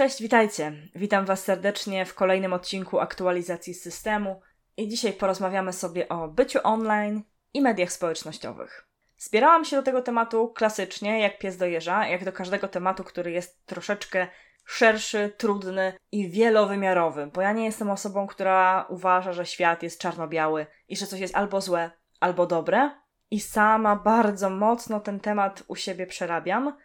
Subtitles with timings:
[0.00, 0.72] Cześć, witajcie.
[0.94, 4.40] Witam Was serdecznie w kolejnym odcinku aktualizacji systemu
[4.76, 7.22] i dzisiaj porozmawiamy sobie o byciu online
[7.54, 8.86] i mediach społecznościowych.
[9.18, 13.30] Zbierałam się do tego tematu klasycznie, jak pies do jeża, jak do każdego tematu, który
[13.30, 14.28] jest troszeczkę
[14.66, 20.66] szerszy, trudny i wielowymiarowy, bo ja nie jestem osobą, która uważa, że świat jest czarno-biały
[20.88, 21.90] i że coś jest albo złe,
[22.20, 22.90] albo dobre.
[23.30, 26.76] I sama bardzo mocno ten temat u siebie przerabiam.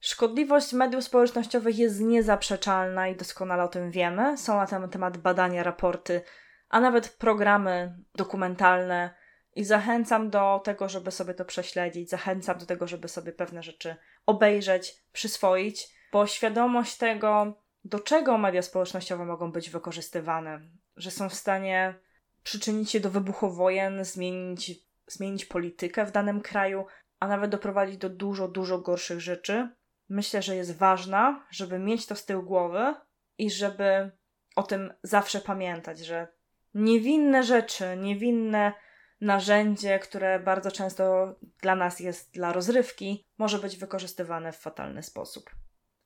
[0.00, 4.38] Szkodliwość mediów społecznościowych jest niezaprzeczalna i doskonale o tym wiemy.
[4.38, 6.22] Są na ten temat badania, raporty,
[6.68, 9.14] a nawet programy dokumentalne.
[9.54, 13.96] I zachęcam do tego, żeby sobie to prześledzić, zachęcam do tego, żeby sobie pewne rzeczy
[14.26, 20.60] obejrzeć, przyswoić, bo świadomość tego, do czego media społecznościowe mogą być wykorzystywane,
[20.96, 21.94] że są w stanie
[22.42, 24.72] przyczynić się do wybuchu wojen, zmienić,
[25.06, 26.86] zmienić politykę w danym kraju,
[27.20, 29.68] a nawet doprowadzić do dużo, dużo gorszych rzeczy,
[30.08, 32.94] myślę, że jest ważna, żeby mieć to z tyłu głowy
[33.38, 34.10] i żeby
[34.56, 36.28] o tym zawsze pamiętać, że
[36.74, 38.72] niewinne rzeczy, niewinne
[39.20, 45.50] narzędzie, które bardzo często dla nas jest dla rozrywki, może być wykorzystywane w fatalny sposób.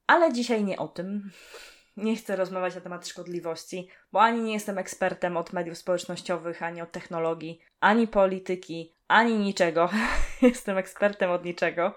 [0.06, 1.20] Ale dzisiaj nie o tym.
[1.96, 6.82] Nie chcę rozmawiać na temat szkodliwości, bo ani nie jestem ekspertem od mediów społecznościowych, ani
[6.82, 9.90] od technologii, ani polityki, ani niczego.
[10.42, 11.94] jestem ekspertem od niczego.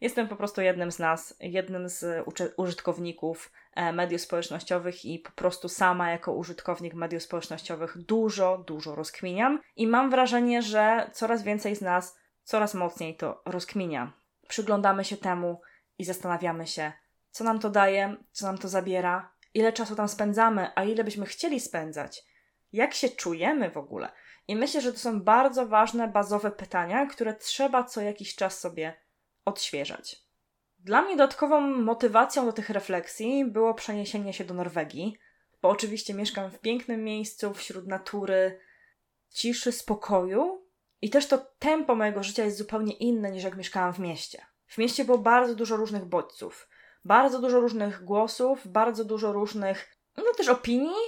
[0.00, 2.24] Jestem po prostu jednym z nas, jednym z
[2.56, 9.60] użytkowników e, mediów społecznościowych i po prostu sama jako użytkownik mediów społecznościowych dużo, dużo rozkminiam
[9.76, 14.12] i mam wrażenie, że coraz więcej z nas coraz mocniej to rozkminia.
[14.48, 15.60] Przyglądamy się temu
[15.98, 16.92] i zastanawiamy się,
[17.30, 21.26] co nam to daje, co nam to zabiera, ile czasu tam spędzamy, a ile byśmy
[21.26, 22.24] chcieli spędzać,
[22.72, 24.12] jak się czujemy w ogóle.
[24.48, 29.07] I myślę, że to są bardzo ważne, bazowe pytania, które trzeba co jakiś czas sobie
[29.48, 30.28] odświeżać.
[30.78, 35.18] Dla mnie dodatkową motywacją do tych refleksji było przeniesienie się do Norwegii,
[35.62, 38.60] bo oczywiście mieszkam w pięknym miejscu, wśród natury,
[39.28, 40.66] ciszy, spokoju
[41.02, 44.46] i też to tempo mojego życia jest zupełnie inne niż jak mieszkałam w mieście.
[44.66, 46.68] W mieście było bardzo dużo różnych bodźców,
[47.04, 51.06] bardzo dużo różnych głosów, bardzo dużo różnych, no też opinii,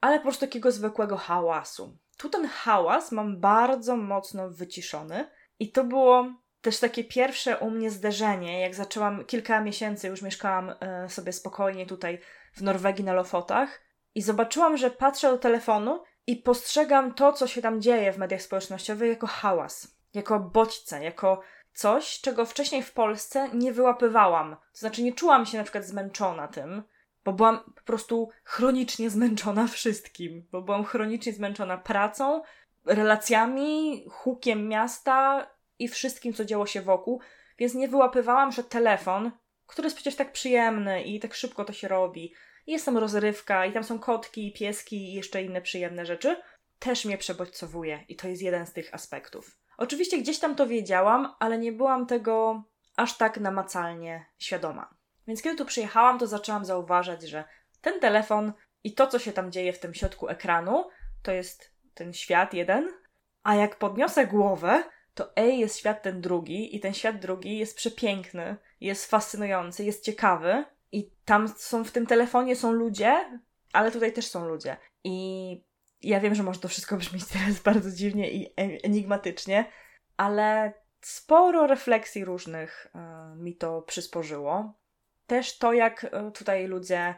[0.00, 1.98] ale po prostu takiego zwykłego hałasu.
[2.16, 6.26] Tu ten hałas mam bardzo mocno wyciszony i to było
[6.60, 11.86] też takie pierwsze u mnie zderzenie, jak zaczęłam, kilka miesięcy już mieszkałam e, sobie spokojnie
[11.86, 12.18] tutaj
[12.52, 13.80] w Norwegii na Lofotach
[14.14, 18.42] i zobaczyłam, że patrzę do telefonu i postrzegam to, co się tam dzieje w mediach
[18.42, 21.40] społecznościowych jako hałas, jako bodźce, jako
[21.72, 24.56] coś, czego wcześniej w Polsce nie wyłapywałam.
[24.72, 26.82] To znaczy nie czułam się na przykład zmęczona tym,
[27.24, 32.42] bo byłam po prostu chronicznie zmęczona wszystkim, bo byłam chronicznie zmęczona pracą,
[32.84, 35.46] relacjami, hukiem miasta,
[35.80, 37.20] i wszystkim, co działo się wokół,
[37.58, 39.30] więc nie wyłapywałam, że telefon,
[39.66, 42.34] który jest przecież tak przyjemny i tak szybko to się robi,
[42.66, 46.36] jest tam rozrywka, i tam są kotki, pieski, i jeszcze inne przyjemne rzeczy,
[46.78, 49.56] też mnie przebodźcowuje i to jest jeden z tych aspektów.
[49.76, 52.64] Oczywiście gdzieś tam to wiedziałam, ale nie byłam tego
[52.96, 54.94] aż tak namacalnie świadoma.
[55.26, 57.44] Więc kiedy tu przyjechałam, to zaczęłam zauważać, że
[57.80, 58.52] ten telefon
[58.84, 60.88] i to, co się tam dzieje w tym środku ekranu,
[61.22, 62.88] to jest ten świat jeden,
[63.42, 64.84] a jak podniosę głowę,
[65.14, 70.04] to ej, jest świat ten drugi i ten świat drugi jest przepiękny, jest fascynujący, jest
[70.04, 73.40] ciekawy i tam są, w tym telefonie są ludzie,
[73.72, 74.76] ale tutaj też są ludzie.
[75.04, 75.64] I
[76.02, 79.64] ja wiem, że może to wszystko brzmieć teraz bardzo dziwnie i enigmatycznie,
[80.16, 84.74] ale sporo refleksji różnych y, mi to przysporzyło.
[85.26, 87.14] Też to, jak y, tutaj ludzie,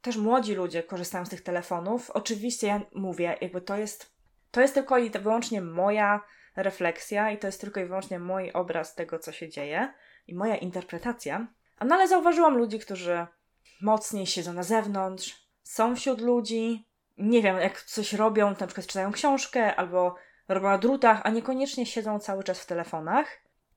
[0.00, 2.10] też młodzi ludzie korzystają z tych telefonów.
[2.10, 4.12] Oczywiście ja mówię, jakby to jest,
[4.50, 6.20] to jest tylko i wyłącznie moja
[6.56, 9.94] refleksja i to jest tylko i wyłącznie mój obraz tego, co się dzieje
[10.26, 11.46] i moja interpretacja.
[11.84, 13.26] No ale zauważyłam ludzi, którzy
[13.80, 19.12] mocniej siedzą na zewnątrz, są wśród ludzi, nie wiem, jak coś robią, na przykład czytają
[19.12, 20.14] książkę albo
[20.48, 23.26] robią na drutach, a niekoniecznie siedzą cały czas w telefonach.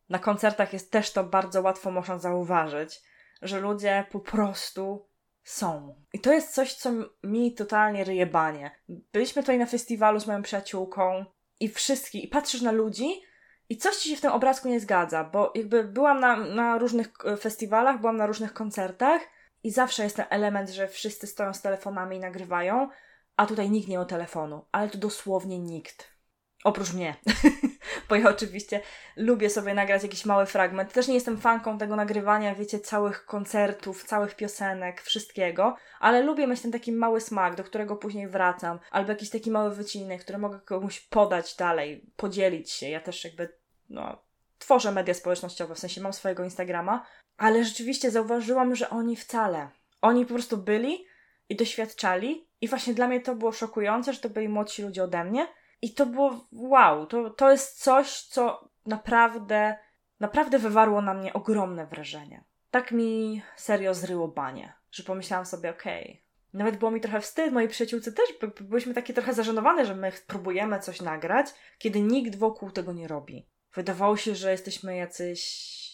[0.09, 3.01] Na koncertach jest też to bardzo łatwo można zauważyć,
[3.41, 5.09] że ludzie po prostu
[5.43, 5.95] są.
[6.13, 6.91] I to jest coś, co
[7.23, 8.71] mi totalnie ryje banie.
[8.89, 11.25] Byliśmy tutaj na festiwalu z moją przyjaciółką
[11.59, 13.21] i wszystkich, i patrzysz na ludzi
[13.69, 17.07] i coś ci się w tym obrazku nie zgadza, bo jakby byłam na, na różnych
[17.25, 19.21] e, festiwalach, byłam na różnych koncertach
[19.63, 22.89] i zawsze jest ten element, że wszyscy stoją z telefonami i nagrywają,
[23.37, 26.18] a tutaj nikt nie ma telefonu, ale tu dosłownie nikt.
[26.63, 27.15] Oprócz mnie.
[28.09, 28.81] Bo ja oczywiście
[29.15, 30.93] lubię sobie nagrać jakiś mały fragment.
[30.93, 36.61] Też nie jestem fanką tego nagrywania, wiecie, całych koncertów, całych piosenek, wszystkiego, ale lubię mieć
[36.61, 40.59] ten taki mały smak, do którego później wracam, albo jakiś taki mały wycinek, który mogę
[40.59, 42.89] komuś podać dalej, podzielić się.
[42.89, 43.49] Ja też jakby,
[43.89, 44.21] no,
[44.59, 47.05] tworzę media społecznościowe, w sensie mam swojego Instagrama,
[47.37, 49.69] ale rzeczywiście zauważyłam, że oni wcale
[50.01, 51.05] Oni po prostu byli
[51.49, 55.23] i doświadczali, i właśnie dla mnie to było szokujące, że to byli młodsi ludzie ode
[55.23, 55.47] mnie.
[55.81, 59.77] I to było wow, to, to jest coś, co naprawdę,
[60.19, 62.43] naprawdę wywarło na mnie ogromne wrażenie.
[62.71, 66.23] Tak mi serio zryło banie, że pomyślałam sobie, okej, okay.
[66.53, 68.29] nawet było mi trochę wstyd, moi przyjaciółce też,
[68.61, 71.47] byliśmy takie trochę zażenowane, że my próbujemy coś nagrać,
[71.77, 73.47] kiedy nikt wokół tego nie robi.
[73.73, 75.41] Wydawało się, że jesteśmy jacyś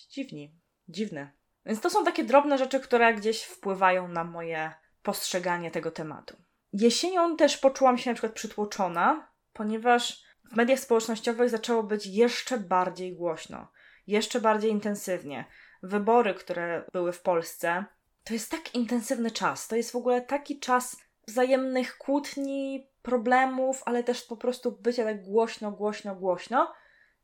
[0.09, 0.55] dziwni,
[0.87, 1.31] dziwne.
[1.65, 4.73] Więc to są takie drobne rzeczy, które gdzieś wpływają na moje
[5.03, 6.37] postrzeganie tego tematu.
[6.73, 13.15] Jesienią też poczułam się na przykład przytłoczona, ponieważ w mediach społecznościowych zaczęło być jeszcze bardziej
[13.15, 13.67] głośno,
[14.07, 15.45] jeszcze bardziej intensywnie.
[15.83, 17.85] Wybory, które były w Polsce,
[18.23, 19.67] to jest tak intensywny czas.
[19.67, 20.97] To jest w ogóle taki czas
[21.27, 26.73] wzajemnych kłótni, problemów, ale też po prostu bycia tak głośno, głośno, głośno.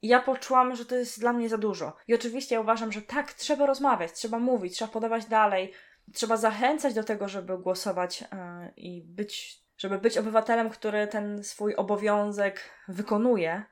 [0.02, 1.96] I ja poczułam, że to jest dla mnie za dużo.
[2.08, 5.74] I oczywiście ja uważam, że tak, trzeba rozmawiać, trzeba mówić, trzeba podawać dalej,
[6.14, 8.28] trzeba zachęcać do tego, żeby głosować yy,
[8.78, 13.64] i być, żeby być obywatelem, który ten swój obowiązek wykonuje.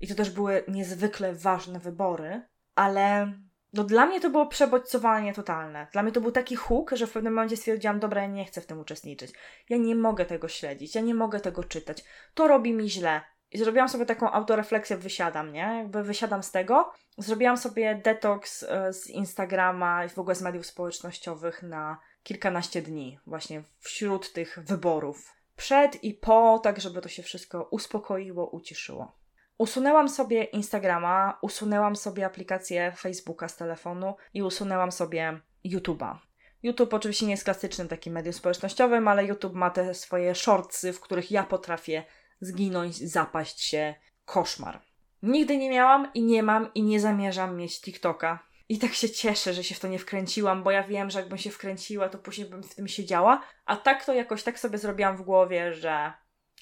[0.00, 2.42] I to też były niezwykle ważne wybory,
[2.74, 3.32] ale
[3.72, 5.86] no dla mnie to było przebodźcowanie totalne.
[5.92, 8.60] Dla mnie to był taki huk, że w pewnym momencie stwierdziłam, dobra, ja nie chcę
[8.60, 9.32] w tym uczestniczyć.
[9.68, 12.04] Ja nie mogę tego śledzić, ja nie mogę tego czytać.
[12.34, 13.20] To robi mi źle.
[13.52, 15.74] I zrobiłam sobie taką autorefleksję, wysiadam, nie?
[15.78, 16.92] Jakby wysiadam z tego.
[17.18, 23.18] Zrobiłam sobie detoks e, z Instagrama i w ogóle z mediów społecznościowych na kilkanaście dni,
[23.26, 25.43] właśnie wśród tych wyborów.
[25.56, 29.18] Przed i po, tak żeby to się wszystko uspokoiło, uciszyło.
[29.58, 36.16] Usunęłam sobie Instagrama, usunęłam sobie aplikację Facebooka z telefonu i usunęłam sobie YouTube'a.
[36.62, 41.00] YouTube oczywiście nie jest klasycznym takim medium społecznościowym, ale YouTube ma te swoje shortsy, w
[41.00, 42.04] których ja potrafię
[42.40, 43.94] zginąć, zapaść się.
[44.24, 44.82] Koszmar.
[45.22, 48.38] Nigdy nie miałam i nie mam i nie zamierzam mieć TikToka.
[48.74, 51.38] I tak się cieszę, że się w to nie wkręciłam, bo ja wiem, że jakbym
[51.38, 53.42] się wkręciła, to później bym w tym siedziała.
[53.64, 56.12] A tak to jakoś tak sobie zrobiłam w głowie, że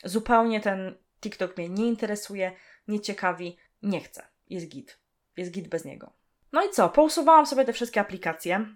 [0.04, 2.52] zupełnie ten TikTok mnie nie interesuje,
[2.88, 4.26] nie ciekawi, nie chcę.
[4.48, 4.98] Jest git.
[5.36, 6.12] Jest git bez niego.
[6.52, 6.88] No i co?
[6.88, 8.66] Pousuwałam sobie te wszystkie aplikacje,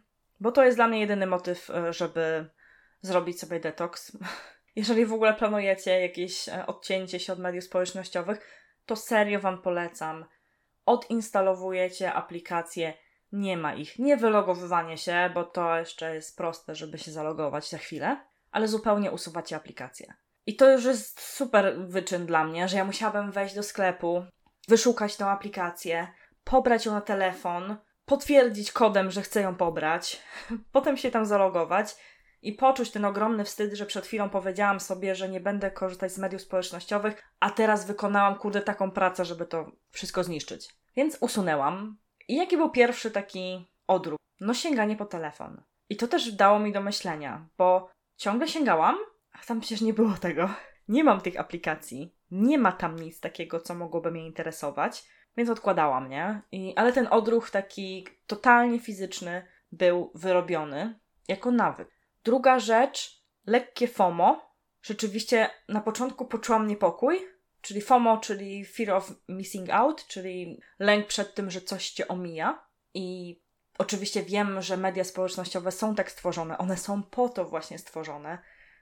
[0.41, 2.51] bo to jest dla mnie jedyny motyw, e, żeby
[3.01, 4.17] zrobić sobie detoks.
[4.77, 8.41] Jeżeli w ogóle planujecie jakieś e, odcięcie się od mediów społecznościowych,
[8.87, 10.25] to serio Wam polecam.
[10.87, 12.95] Odinstalowujecie aplikacje,
[13.33, 13.99] nie ma ich.
[13.99, 19.11] Nie wylogowywanie się, bo to jeszcze jest proste, żeby się zalogować za chwilę, ale zupełnie
[19.11, 20.15] usuwacie aplikację.
[20.47, 24.25] I to już jest super wyczyn dla mnie, że ja musiałabym wejść do sklepu,
[24.69, 26.09] wyszukać tę aplikację,
[26.45, 30.23] pobrać ją na telefon, potwierdzić kodem, że chcę ją pobrać,
[30.73, 31.97] potem się tam zalogować
[32.43, 36.19] i poczuć ten ogromny wstyd, że przed chwilą powiedziałam sobie, że nie będę korzystać z
[36.19, 40.69] mediów społecznościowych, a teraz wykonałam, kurde, taką pracę, żeby to wszystko zniszczyć.
[40.97, 41.97] Więc usunęłam.
[42.29, 44.19] I jaki był pierwszy taki odruch?
[44.41, 45.63] No sięganie po telefon.
[45.89, 48.97] I to też dało mi do myślenia, bo ciągle sięgałam,
[49.33, 50.51] a tam przecież nie było tego.
[50.89, 52.15] Nie mam tych aplikacji.
[52.31, 55.05] Nie ma tam nic takiego, co mogłoby mnie interesować,
[55.37, 56.43] więc odkładałam, nie?
[56.53, 61.89] I, ale ten odruch taki totalnie fizyczny był wyrobiony jako nawyk.
[62.25, 64.57] Druga rzecz, lekkie FOMO.
[64.83, 67.21] Rzeczywiście na początku poczułam niepokój,
[67.67, 72.67] czyli FOMO, czyli Fear of Missing Out, czyli lęk przed tym, że coś cię omija.
[72.95, 73.41] I
[73.79, 78.39] oczywiście wiem, że media społecznościowe są tak stworzone, one są po to właśnie stworzone,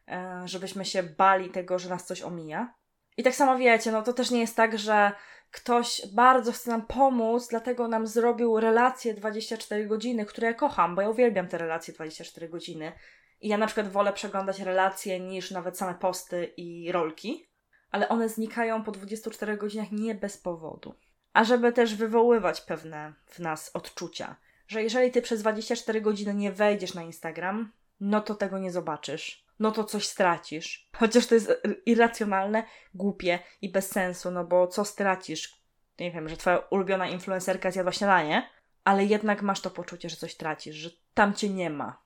[0.09, 2.75] e, żebyśmy się bali tego, że nas coś omija.
[3.17, 5.13] I tak samo wiecie, no to też nie jest tak, że
[5.51, 11.03] ktoś bardzo chce nam pomóc, dlatego nam zrobił relacje 24 godziny, które ja kocham, bo
[11.03, 12.93] ja uwielbiam te relacje 24 godziny.
[13.41, 17.54] I ja na przykład wolę przeglądać relacje niż nawet same posty i rolki,
[17.95, 20.95] ale one znikają po 24 godzinach nie bez powodu.
[21.33, 24.37] A żeby też wywoływać pewne w nas odczucia,
[24.69, 29.45] że jeżeli ty przez 24 godziny nie wejdziesz na Instagram, no to tego nie zobaczysz.
[29.59, 30.89] No to coś stracisz.
[30.97, 31.53] Chociaż to jest
[31.87, 35.63] irracjonalne, głupie i bez sensu, no bo co stracisz?
[36.01, 38.51] Nie wiem, że twoja ulubiona influencerka zjadła śniadanie,
[38.85, 42.03] ale jednak masz to poczucie, że coś tracisz, że tam cię nie ma.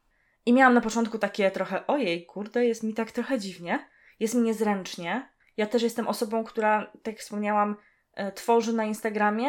[0.46, 3.88] I miałam na początku takie trochę, ojej, kurde, jest mi tak trochę dziwnie,
[4.20, 5.37] jest mi niezręcznie.
[5.58, 7.76] Ja też jestem osobą, która, tak jak wspomniałam,
[8.14, 9.48] e, tworzy na Instagramie,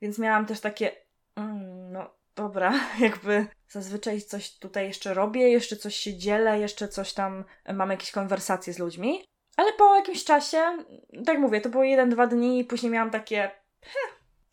[0.00, 0.92] więc miałam też takie,
[1.36, 7.12] mm, no dobra, jakby zazwyczaj coś tutaj jeszcze robię, jeszcze coś się dzielę, jeszcze coś
[7.14, 9.24] tam, e, mam jakieś konwersacje z ludźmi.
[9.56, 10.84] Ale po jakimś czasie,
[11.26, 13.50] tak mówię, to było jeden, dwa dni i później miałam takie,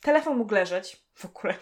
[0.01, 1.55] telefon mógł leżeć w ogóle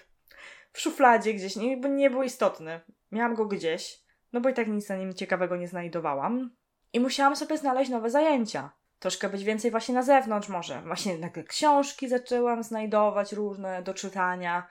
[0.73, 2.81] w szufladzie gdzieś, nie, bo nie był istotny.
[3.11, 6.55] Miałam go gdzieś no bo i tak nic na nim ciekawego nie znajdowałam.
[6.93, 8.71] I musiałam sobie znaleźć nowe zajęcia.
[9.05, 10.81] Troszkę być więcej właśnie na zewnątrz może.
[10.81, 14.67] Właśnie nagle książki zaczęłam znajdować różne do czytania.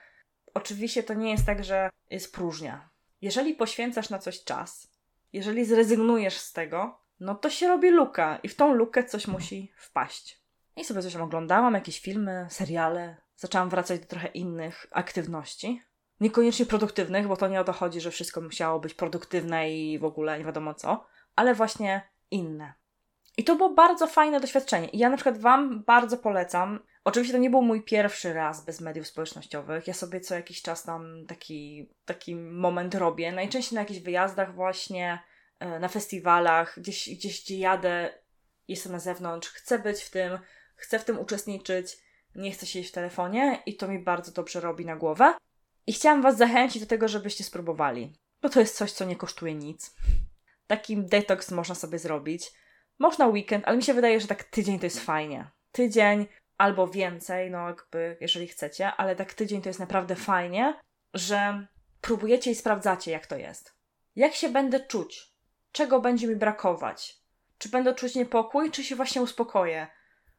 [0.54, 2.88] Oczywiście to nie jest tak, że jest próżnia.
[3.22, 4.88] Jeżeli poświęcasz na coś czas,
[5.32, 9.72] jeżeli zrezygnujesz z tego, no to się robi luka i w tą lukę coś musi
[9.76, 10.42] wpaść.
[10.76, 13.16] I sobie coś oglądałam, jakieś filmy, seriale.
[13.36, 15.82] Zaczęłam wracać do trochę innych aktywności.
[16.20, 20.04] Niekoniecznie produktywnych, bo to nie o to chodzi, że wszystko musiało być produktywne i w
[20.04, 22.83] ogóle nie wiadomo co, ale właśnie inne.
[23.36, 24.88] I to było bardzo fajne doświadczenie.
[24.88, 26.80] I ja na przykład Wam bardzo polecam.
[27.04, 29.86] Oczywiście to nie był mój pierwszy raz bez mediów społecznościowych.
[29.86, 33.32] Ja sobie co jakiś czas tam taki, taki moment robię.
[33.32, 35.22] Najczęściej na jakichś wyjazdach właśnie,
[35.60, 38.18] e, na festiwalach, gdzieś, gdzieś gdzie jadę,
[38.68, 40.38] jestem na zewnątrz, chcę być w tym,
[40.76, 41.98] chcę w tym uczestniczyć,
[42.34, 45.34] nie chcę siedzieć w telefonie i to mi bardzo dobrze robi na głowę.
[45.86, 48.12] I chciałam Was zachęcić do tego, żebyście spróbowali,
[48.42, 49.94] bo to jest coś, co nie kosztuje nic.
[50.66, 52.52] Taki detoks można sobie zrobić.
[52.98, 55.50] Można weekend, ale mi się wydaje, że tak tydzień to jest fajnie.
[55.72, 56.26] Tydzień
[56.58, 60.80] albo więcej, no jakby, jeżeli chcecie, ale tak tydzień to jest naprawdę fajnie,
[61.14, 61.66] że
[62.00, 63.74] próbujecie i sprawdzacie, jak to jest.
[64.16, 65.34] Jak się będę czuć?
[65.72, 67.20] Czego będzie mi brakować?
[67.58, 69.86] Czy będę czuć niepokój, czy się właśnie uspokoję?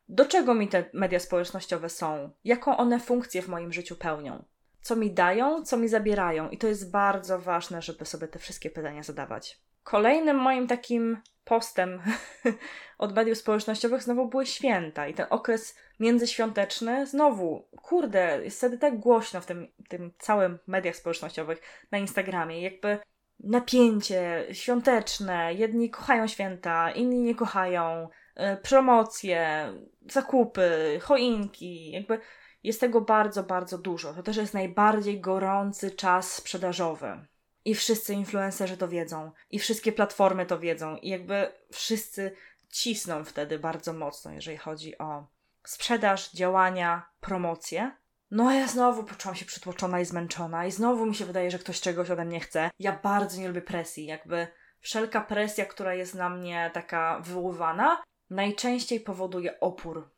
[0.10, 2.30] Do czego mi te media społecznościowe są?
[2.44, 4.46] Jaką one funkcję w moim życiu pełnią?
[4.82, 6.50] Co mi dają, co mi zabierają?
[6.50, 9.60] I to jest bardzo ważne, żeby sobie te wszystkie pytania zadawać.
[9.84, 12.02] Kolejnym moim takim postem
[12.98, 19.00] od mediów społecznościowych znowu były święta i ten okres międzyświąteczny znowu, kurde, jest wtedy tak
[19.00, 21.62] głośno w tym, tym całym mediach społecznościowych,
[21.92, 23.00] na Instagramie, jakby
[23.40, 29.68] napięcie świąteczne, jedni kochają święta, inni nie kochają, y, promocje,
[30.12, 32.20] zakupy, choinki, jakby
[32.64, 34.14] jest tego bardzo, bardzo dużo.
[34.14, 37.26] To też jest najbardziej gorący czas sprzedażowy.
[37.66, 42.32] I wszyscy influencerzy to wiedzą, i wszystkie platformy to wiedzą, i jakby wszyscy
[42.70, 45.28] cisną wtedy bardzo mocno, jeżeli chodzi o
[45.64, 47.92] sprzedaż, działania, promocje.
[48.32, 51.60] No a ja znowu poczułam się przytłoczona i zmęczona, i znowu mi się wydaje, że
[51.60, 52.72] ktoś czegoś ode mnie chce.
[52.80, 54.48] Ja bardzo nie lubię presji, jakby
[54.80, 60.10] wszelka presja, która jest na mnie taka wywoływana, najczęściej powoduje opór.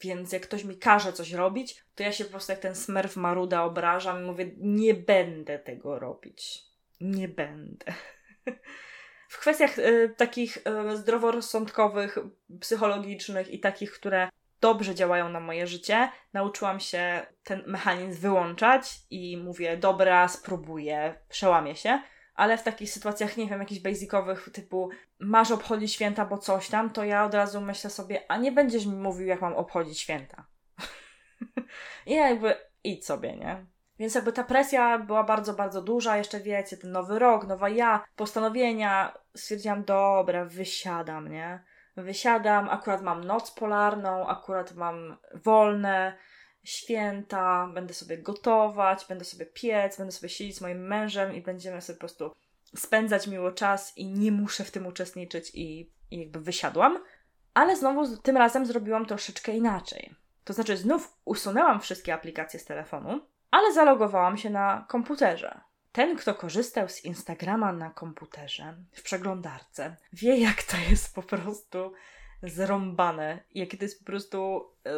[0.00, 3.16] Więc jak ktoś mi każe coś robić, to ja się po prostu jak ten smerf
[3.16, 7.92] maruda obrażam i mówię, nie będę tego robić nie będę.
[9.28, 12.18] W kwestiach y, takich y, zdroworozsądkowych,
[12.60, 14.28] psychologicznych i takich, które
[14.60, 21.76] dobrze działają na moje życie, nauczyłam się ten mechanizm wyłączać i mówię, dobra, spróbuję, przełamię
[21.76, 22.02] się.
[22.34, 26.90] Ale w takich sytuacjach, nie wiem, jakichś basicowych, typu masz obchodzić święta, bo coś tam,
[26.90, 30.46] to ja od razu myślę sobie, a nie będziesz mi mówił, jak mam obchodzić święta.
[32.06, 33.66] I jakby idź sobie, nie?
[33.98, 36.16] Więc jakby ta presja była bardzo, bardzo duża.
[36.16, 39.18] Jeszcze wiecie, ten nowy rok, nowa ja, postanowienia.
[39.36, 41.64] Stwierdziłam, dobra, wysiadam, nie?
[41.96, 46.16] Wysiadam, akurat mam noc polarną, akurat mam wolne
[46.64, 51.80] święta, będę sobie gotować, będę sobie piec, będę sobie siedzieć z moim mężem i będziemy
[51.80, 52.32] sobie po prostu
[52.76, 56.98] spędzać miło czas i nie muszę w tym uczestniczyć i, i jakby wysiadłam.
[57.54, 60.14] Ale znowu tym razem zrobiłam troszeczkę inaczej.
[60.44, 63.20] To znaczy znów usunęłam wszystkie aplikacje z telefonu,
[63.54, 65.60] ale zalogowałam się na komputerze.
[65.92, 71.92] Ten, kto korzystał z Instagrama na komputerze, w przeglądarce, wie, jak to jest po prostu
[72.42, 74.70] zrąbane, jakie to jest po prostu.
[74.86, 74.90] E,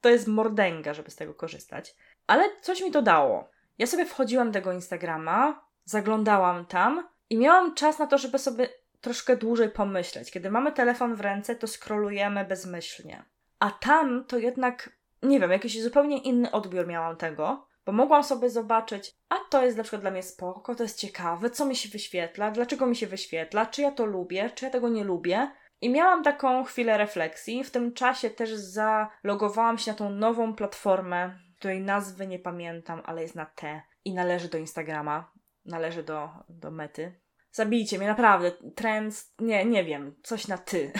[0.00, 1.94] to jest mordęga, żeby z tego korzystać.
[2.26, 3.48] Ale coś mi to dało.
[3.78, 8.68] Ja sobie wchodziłam do tego Instagrama, zaglądałam tam i miałam czas na to, żeby sobie
[9.00, 10.30] troszkę dłużej pomyśleć.
[10.30, 13.24] Kiedy mamy telefon w ręce, to skrolujemy bezmyślnie.
[13.58, 14.90] A tam to jednak,
[15.22, 17.73] nie wiem, jakiś zupełnie inny odbiór miałam tego.
[17.86, 21.50] Bo mogłam sobie zobaczyć, a to jest na przykład dla mnie spoko, to jest ciekawe,
[21.50, 24.88] co mi się wyświetla, dlaczego mi się wyświetla, czy ja to lubię, czy ja tego
[24.88, 25.50] nie lubię.
[25.80, 27.64] I miałam taką chwilę refleksji.
[27.64, 33.22] W tym czasie też zalogowałam się na tą nową platformę, której nazwy nie pamiętam, ale
[33.22, 35.32] jest na T i należy do Instagrama,
[35.64, 37.20] należy do, do mety.
[37.52, 38.52] Zabijcie mnie, naprawdę.
[38.74, 40.92] Trends, nie, nie wiem, coś na ty.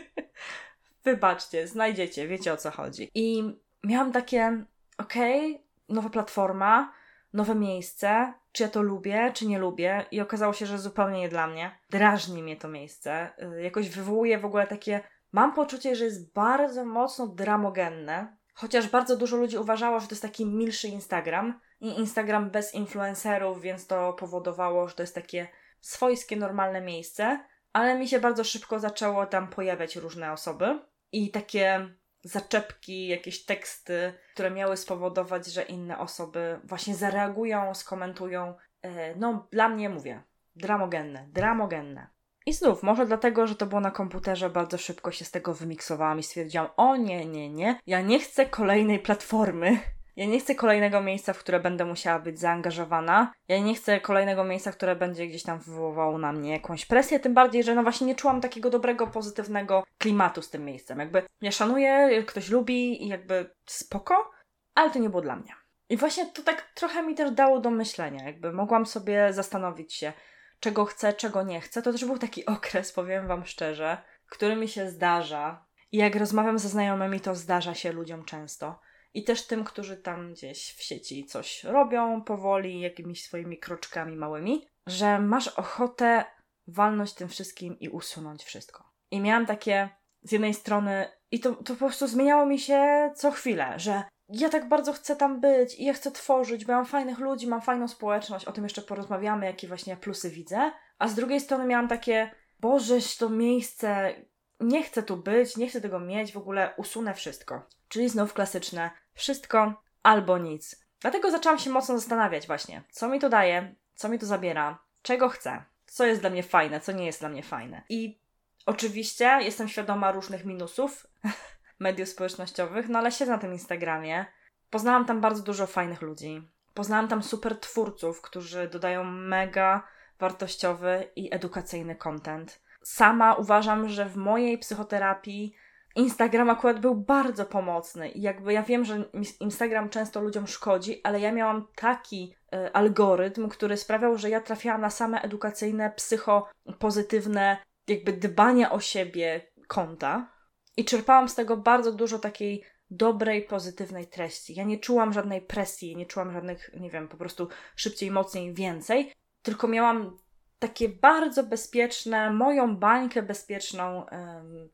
[1.04, 3.10] Wybaczcie, znajdziecie, wiecie o co chodzi.
[3.14, 3.42] I
[3.84, 4.64] miałam takie,
[4.98, 6.92] okej, okay, nowa platforma,
[7.32, 11.28] nowe miejsce, czy ja to lubię, czy nie lubię, i okazało się, że zupełnie nie
[11.28, 11.78] dla mnie.
[11.90, 15.00] Drażni mnie to miejsce, y, jakoś wywołuje w ogóle takie.
[15.32, 20.22] Mam poczucie, że jest bardzo mocno dramogenne, chociaż bardzo dużo ludzi uważało, że to jest
[20.22, 25.48] taki milszy Instagram i Instagram bez influencerów, więc to powodowało, że to jest takie
[25.80, 30.80] swojskie, normalne miejsce, ale mi się bardzo szybko zaczęło tam pojawiać różne osoby
[31.12, 38.54] i takie zaczepki, jakieś teksty, które miały spowodować, że inne osoby właśnie zareagują, skomentują.
[38.82, 40.22] E, no, dla mnie mówię,
[40.56, 42.06] dramogenne, dramogenne.
[42.46, 46.18] I znów, może dlatego, że to było na komputerze, bardzo szybko się z tego wymiksowałam
[46.18, 49.78] i stwierdziłam, o nie, nie, nie, ja nie chcę kolejnej platformy.
[50.20, 53.32] Ja nie chcę kolejnego miejsca, w które będę musiała być zaangażowana.
[53.48, 57.34] Ja nie chcę kolejnego miejsca, które będzie gdzieś tam wywołało na mnie jakąś presję, tym
[57.34, 60.98] bardziej, że no właśnie nie czułam takiego dobrego, pozytywnego klimatu z tym miejscem.
[60.98, 64.30] Jakby ja szanuję, ktoś lubi i jakby spoko,
[64.74, 65.52] ale to nie było dla mnie.
[65.88, 70.12] I właśnie to tak trochę mi też dało do myślenia, jakby mogłam sobie zastanowić się,
[70.60, 71.82] czego chcę, czego nie chcę.
[71.82, 73.98] To też był taki okres, powiem Wam szczerze,
[74.28, 75.64] który mi się zdarza.
[75.92, 78.89] I jak rozmawiam ze znajomymi, to zdarza się ludziom często.
[79.14, 84.66] I też tym, którzy tam gdzieś w sieci coś robią powoli, jakimiś swoimi kroczkami małymi,
[84.86, 86.24] że masz ochotę
[86.66, 88.90] walnąć tym wszystkim i usunąć wszystko.
[89.10, 89.88] I miałam takie
[90.22, 94.48] z jednej strony, i to, to po prostu zmieniało mi się co chwilę, że ja
[94.48, 97.88] tak bardzo chcę tam być i ja chcę tworzyć, bo mam fajnych ludzi, mam fajną
[97.88, 100.72] społeczność, o tym jeszcze porozmawiamy, jakie właśnie plusy widzę.
[100.98, 104.14] A z drugiej strony miałam takie, bożeś to miejsce,
[104.60, 107.66] nie chcę tu być, nie chcę tego mieć, w ogóle usunę wszystko.
[107.88, 110.84] Czyli znów klasyczne, wszystko albo nic.
[111.00, 115.28] Dlatego zaczęłam się mocno zastanawiać właśnie, co mi to daje, co mi to zabiera, czego
[115.28, 117.82] chcę, co jest dla mnie fajne, co nie jest dla mnie fajne.
[117.88, 118.20] I
[118.66, 121.06] oczywiście jestem świadoma różnych minusów
[121.78, 124.26] mediów społecznościowych, no ale siedzę na tym Instagramie.
[124.70, 126.48] Poznałam tam bardzo dużo fajnych ludzi.
[126.74, 129.88] Poznałam tam super twórców, którzy dodają mega
[130.18, 132.60] wartościowy i edukacyjny content.
[132.82, 135.54] Sama uważam, że w mojej psychoterapii
[135.96, 139.04] Instagram akurat był bardzo pomocny i jakby ja wiem, że
[139.40, 144.80] Instagram często ludziom szkodzi, ale ja miałam taki y, algorytm, który sprawiał, że ja trafiałam
[144.80, 147.56] na same edukacyjne, psychopozytywne,
[147.88, 150.32] jakby dbania o siebie konta
[150.76, 154.54] i czerpałam z tego bardzo dużo takiej dobrej, pozytywnej treści.
[154.54, 159.12] Ja nie czułam żadnej presji, nie czułam żadnych, nie wiem, po prostu szybciej, mocniej, więcej,
[159.42, 160.18] tylko miałam
[160.60, 164.06] takie bardzo bezpieczne, moją bańkę bezpieczną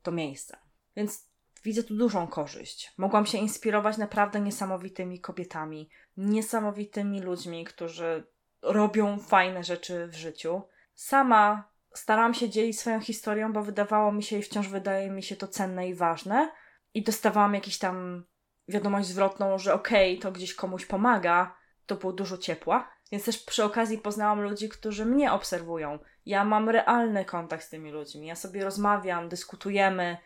[0.03, 0.57] to miejsce.
[0.97, 1.31] Więc
[1.65, 2.95] widzę tu dużą korzyść.
[2.99, 8.27] Mogłam się inspirować naprawdę niesamowitymi kobietami, niesamowitymi ludźmi, którzy
[8.63, 10.63] robią fajne rzeczy w życiu.
[10.95, 15.37] Sama starałam się dzielić swoją historią, bo wydawało mi się i wciąż wydaje mi się
[15.37, 16.53] to cenne i ważne.
[16.95, 18.25] I dostawałam jakiś tam
[18.69, 21.57] wiadomość zwrotną, że okej, okay, to gdzieś komuś pomaga.
[21.87, 22.89] To było dużo ciepła.
[23.13, 25.99] Więc też przy okazji poznałam ludzi, którzy mnie obserwują.
[26.27, 28.27] Ja mam realny kontakt z tymi ludźmi.
[28.27, 30.17] Ja sobie rozmawiam, dyskutujemy,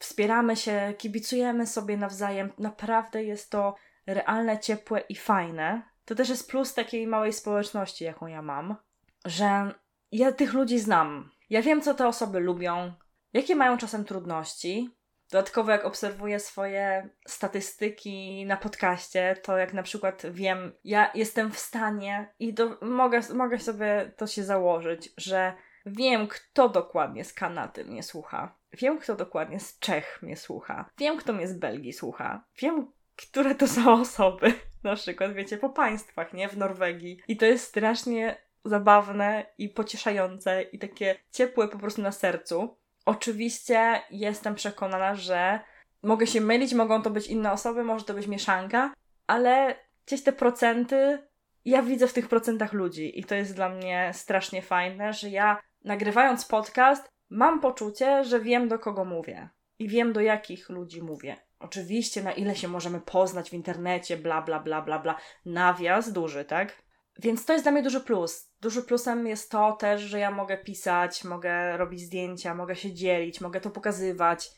[0.00, 2.52] wspieramy się, kibicujemy sobie nawzajem.
[2.58, 3.74] Naprawdę jest to
[4.06, 5.82] realne, ciepłe i fajne.
[6.04, 8.76] To też jest plus takiej małej społeczności, jaką ja mam,
[9.24, 9.74] że
[10.12, 11.30] ja tych ludzi znam.
[11.50, 12.92] Ja wiem, co te osoby lubią,
[13.32, 14.95] jakie mają czasem trudności.
[15.30, 21.58] Dodatkowo, jak obserwuję swoje statystyki na podcaście, to jak na przykład wiem, ja jestem w
[21.58, 25.52] stanie i do, mogę, mogę sobie to się założyć, że
[25.86, 28.58] wiem, kto dokładnie z Kanady mnie słucha.
[28.72, 30.90] Wiem, kto dokładnie z Czech mnie słucha.
[30.98, 32.44] Wiem, kto mnie z Belgii słucha.
[32.60, 34.52] Wiem, które to są osoby.
[34.82, 36.48] Na przykład, wiecie, po państwach, nie?
[36.48, 37.20] W Norwegii.
[37.28, 42.78] I to jest strasznie zabawne i pocieszające i takie ciepłe po prostu na sercu.
[43.06, 45.60] Oczywiście jestem przekonana, że
[46.02, 48.94] mogę się mylić, mogą to być inne osoby, może to być mieszanka,
[49.26, 51.18] ale gdzieś te procenty,
[51.64, 55.60] ja widzę w tych procentach ludzi i to jest dla mnie strasznie fajne, że ja
[55.84, 61.36] nagrywając podcast mam poczucie, że wiem do kogo mówię i wiem do jakich ludzi mówię.
[61.58, 65.16] Oczywiście, na ile się możemy poznać w internecie, bla, bla, bla, bla, bla.
[65.44, 66.82] Nawias duży, tak?
[67.18, 68.50] Więc to jest dla mnie duży plus.
[68.60, 73.40] Duży plusem jest to też, że ja mogę pisać, mogę robić zdjęcia, mogę się dzielić,
[73.40, 74.50] mogę to pokazywać,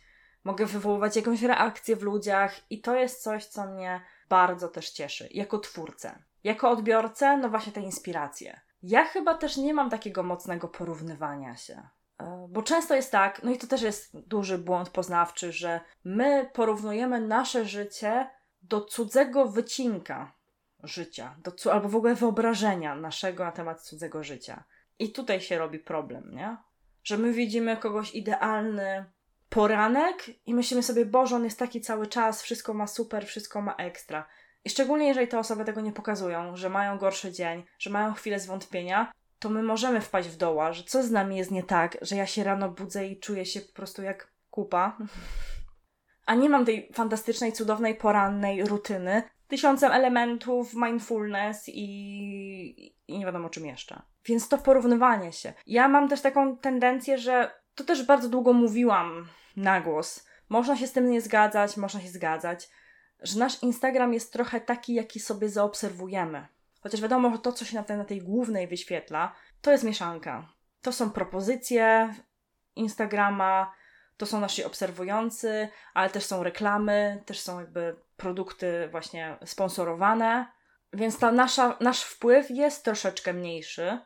[0.44, 5.28] mogę wywoływać jakąś reakcję w ludziach i to jest coś, co mnie bardzo też cieszy.
[5.30, 6.22] Jako twórcę.
[6.44, 8.60] Jako odbiorcę, no właśnie te inspiracje.
[8.82, 11.88] Ja chyba też nie mam takiego mocnego porównywania się.
[12.18, 16.50] E, bo często jest tak, no i to też jest duży błąd poznawczy, że my
[16.52, 18.30] porównujemy nasze życie
[18.62, 20.37] do cudzego wycinka,
[20.82, 24.64] życia, do, albo w ogóle wyobrażenia naszego na temat cudzego życia.
[24.98, 26.56] I tutaj się robi problem, nie?
[27.04, 29.04] Że my widzimy kogoś idealny
[29.48, 33.74] poranek i myślimy sobie, Boże, on jest taki cały czas, wszystko ma super, wszystko ma
[33.74, 34.26] ekstra.
[34.64, 38.40] I szczególnie jeżeli te osoby tego nie pokazują, że mają gorszy dzień, że mają chwilę
[38.40, 42.16] zwątpienia, to my możemy wpaść w doła, że co z nami jest nie tak, że
[42.16, 44.96] ja się rano budzę i czuję się po prostu jak kupa.
[46.26, 53.50] A nie mam tej fantastycznej, cudownej, porannej rutyny, tysiącem elementów, mindfulness i, i nie wiadomo
[53.50, 54.02] czym jeszcze.
[54.24, 55.52] Więc to porównywanie się.
[55.66, 60.26] Ja mam też taką tendencję, że to też bardzo długo mówiłam na głos.
[60.48, 62.70] Można się z tym nie zgadzać, można się zgadzać,
[63.20, 66.46] że nasz Instagram jest trochę taki, jaki sobie zaobserwujemy.
[66.80, 70.48] Chociaż wiadomo, że to, co się na tej, na tej głównej wyświetla, to jest mieszanka.
[70.82, 72.14] To są propozycje
[72.76, 73.72] Instagrama,
[74.18, 80.46] to są nasi obserwujący, ale też są reklamy, też są jakby produkty właśnie sponsorowane,
[80.92, 83.98] więc ta nasza, nasz wpływ jest troszeczkę mniejszy,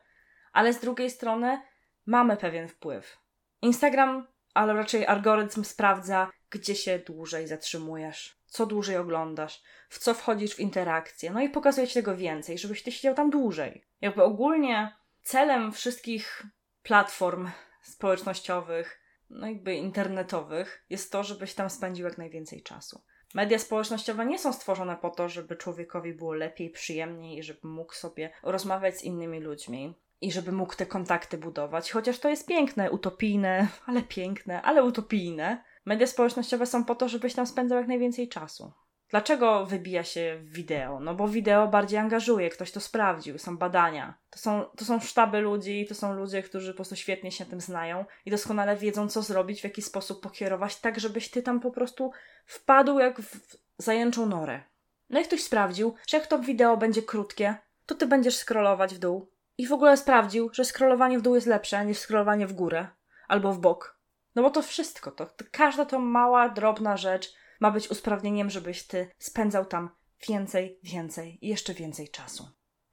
[0.53, 1.63] ale z drugiej strony
[2.07, 3.19] mamy pewien wpływ.
[3.63, 10.55] Instagram, ale raczej algorytm sprawdza, gdzie się dłużej zatrzymujesz, co dłużej oglądasz, w co wchodzisz
[10.55, 13.85] w interakcję, no i pokazuje ci tego więcej, żebyś ty siedział tam dłużej.
[14.01, 16.43] Jakby ogólnie celem wszystkich
[16.83, 17.51] platform
[17.83, 19.02] społecznościowych,
[19.33, 23.03] no jakby internetowych, jest to, żebyś tam spędził jak najwięcej czasu.
[23.35, 27.95] Media społecznościowe nie są stworzone po to, żeby człowiekowi było lepiej, przyjemniej i żeby mógł
[27.95, 32.91] sobie rozmawiać z innymi ludźmi i żeby mógł te kontakty budować, chociaż to jest piękne,
[32.91, 35.65] utopijne, ale piękne, ale utopijne.
[35.85, 38.73] Media społecznościowe są po to, żebyś tam spędzał jak najwięcej czasu.
[39.13, 41.01] Dlaczego wybija się wideo?
[41.01, 44.15] No bo wideo bardziej angażuje, ktoś to sprawdził, są badania.
[44.31, 47.61] To są, to są sztaby ludzi, to są ludzie, którzy po prostu świetnie się tym
[47.61, 51.71] znają i doskonale wiedzą, co zrobić, w jaki sposób pokierować, tak żebyś ty tam po
[51.71, 52.11] prostu
[52.47, 54.63] wpadł jak w zajęczą norę.
[55.11, 57.55] No i ktoś sprawdził, że jak to wideo będzie krótkie,
[57.87, 59.31] to ty będziesz scrollować w dół.
[59.59, 62.87] I w ogóle sprawdził, że scrollowanie w dół jest lepsze niż scrollowanie w górę
[63.29, 63.99] albo w bok.
[64.35, 68.83] No bo to wszystko, to, to każda to mała, drobna rzecz ma być usprawnieniem, żebyś
[68.83, 69.91] ty spędzał tam
[70.29, 72.49] więcej, więcej i jeszcze więcej czasu.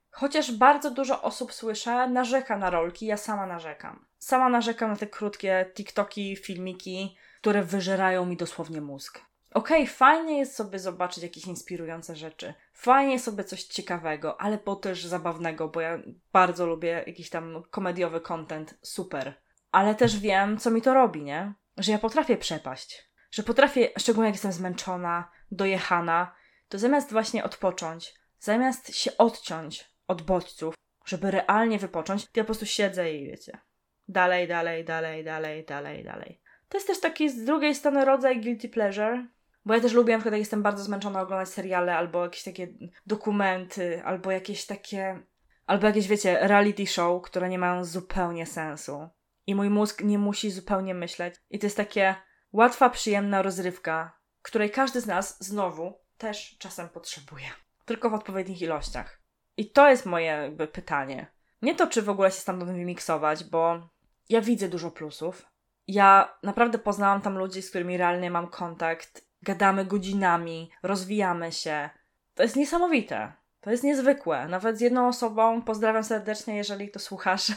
[0.09, 4.05] Chociaż bardzo dużo osób słyszę, narzeka na rolki, ja sama narzekam.
[4.17, 9.21] Sama narzekam na te krótkie TikToki, filmiki, które wyżerają mi dosłownie mózg.
[9.53, 12.53] Okej, okay, fajnie jest sobie zobaczyć jakieś inspirujące rzeczy.
[12.73, 15.99] Fajnie sobie coś ciekawego, ale po też zabawnego, bo ja
[16.33, 19.33] bardzo lubię jakiś tam komediowy content, super.
[19.71, 21.53] Ale też wiem, co mi to robi, nie?
[21.77, 26.35] Że ja potrafię przepaść że potrafię, szczególnie jak jestem zmęczona, dojechana,
[26.69, 32.47] to zamiast właśnie odpocząć, zamiast się odciąć od bodźców, żeby realnie wypocząć, to ja po
[32.47, 33.59] prostu siedzę i wiecie.
[34.07, 36.41] Dalej, dalej, dalej, dalej, dalej, dalej.
[36.69, 39.27] To jest też taki z drugiej strony rodzaj guilty pleasure,
[39.65, 42.67] bo ja też lubię, na przykład jak jestem bardzo zmęczona oglądać seriale, albo jakieś takie
[43.05, 45.19] dokumenty, albo jakieś takie,
[45.65, 49.09] albo jakieś, wiecie, reality show, które nie mają zupełnie sensu.
[49.47, 51.35] I mój mózg nie musi zupełnie myśleć.
[51.49, 52.15] I to jest takie,
[52.51, 57.45] Łatwa, przyjemna rozrywka, której każdy z nas znowu też czasem potrzebuje.
[57.85, 59.21] Tylko w odpowiednich ilościach.
[59.57, 61.31] I to jest moje pytanie.
[61.61, 63.89] Nie to, czy w ogóle się stamtąd wymiksować, bo
[64.29, 65.45] ja widzę dużo plusów.
[65.87, 69.25] Ja naprawdę poznałam tam ludzi, z którymi realnie mam kontakt.
[69.41, 71.89] Gadamy godzinami, rozwijamy się.
[72.33, 73.33] To jest niesamowite.
[73.61, 74.47] To jest niezwykłe.
[74.47, 77.51] Nawet z jedną osobą, pozdrawiam serdecznie, jeżeli to słuchasz,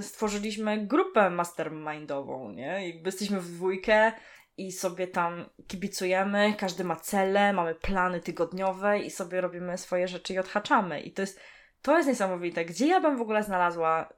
[0.00, 2.88] stworzyliśmy grupę mastermindową, nie?
[2.88, 4.12] Jakby jesteśmy w dwójkę
[4.56, 10.34] i sobie tam kibicujemy, każdy ma cele, mamy plany tygodniowe i sobie robimy swoje rzeczy
[10.34, 11.00] i odhaczamy.
[11.00, 11.40] I to jest,
[11.82, 12.64] to jest niesamowite.
[12.64, 14.08] Gdzie ja bym w ogóle znalazła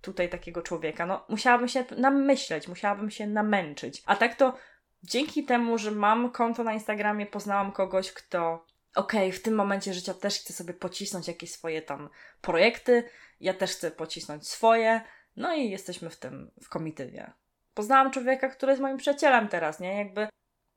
[0.00, 1.06] tutaj takiego człowieka?
[1.06, 4.02] No, musiałabym się namyśleć, musiałabym się namęczyć.
[4.06, 4.54] A tak to
[5.02, 8.66] dzięki temu, że mam konto na Instagramie, poznałam kogoś, kto
[8.98, 12.08] okej, okay, w tym momencie życia też chcę sobie pocisnąć jakieś swoje tam
[12.40, 13.04] projekty,
[13.40, 15.00] ja też chcę pocisnąć swoje,
[15.36, 17.32] no i jesteśmy w tym, w komitywie.
[17.74, 19.98] Poznałam człowieka, który jest moim przyjacielem teraz, nie?
[19.98, 20.20] Jakby,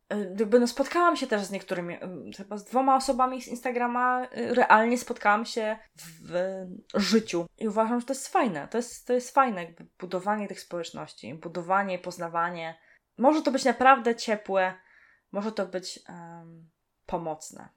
[0.10, 1.98] e, jakby no spotkałam się też z niektórymi,
[2.38, 6.56] chyba z dwoma osobami z Instagrama, e, realnie spotkałam się w
[6.94, 10.60] życiu i uważam, że to jest fajne, to jest, to jest fajne, jakby budowanie tych
[10.60, 12.80] społeczności, budowanie, poznawanie.
[13.18, 14.74] Może to być naprawdę ciepłe,
[15.32, 16.70] może to być um,
[17.06, 17.70] pomocne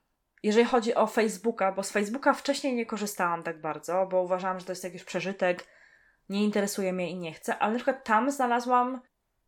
[0.45, 4.65] jeżeli chodzi o Facebooka, bo z Facebooka wcześniej nie korzystałam tak bardzo, bo uważałam, że
[4.65, 5.67] to jest jakiś przeżytek,
[6.29, 9.01] nie interesuje mnie i nie chcę, ale na przykład tam znalazłam,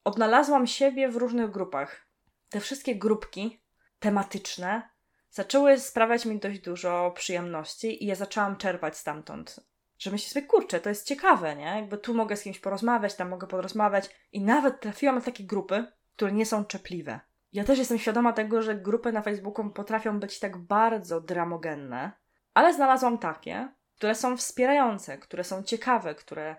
[0.03, 2.07] odnalazłam siebie w różnych grupach.
[2.49, 3.61] Te wszystkie grupki
[3.99, 4.89] tematyczne
[5.29, 9.59] zaczęły sprawiać mi dość dużo przyjemności i ja zaczęłam czerpać stamtąd.
[9.99, 11.65] Że myślę sobie, kurczę, to jest ciekawe, nie?
[11.65, 15.85] Jakby tu mogę z kimś porozmawiać, tam mogę porozmawiać i nawet trafiłam na takie grupy,
[16.15, 17.19] które nie są czepliwe.
[17.57, 22.11] Ja też jestem świadoma tego, że grupy na Facebooku potrafią być tak bardzo dramogenne,
[22.53, 26.55] ale znalazłam takie, które są wspierające, które są ciekawe, które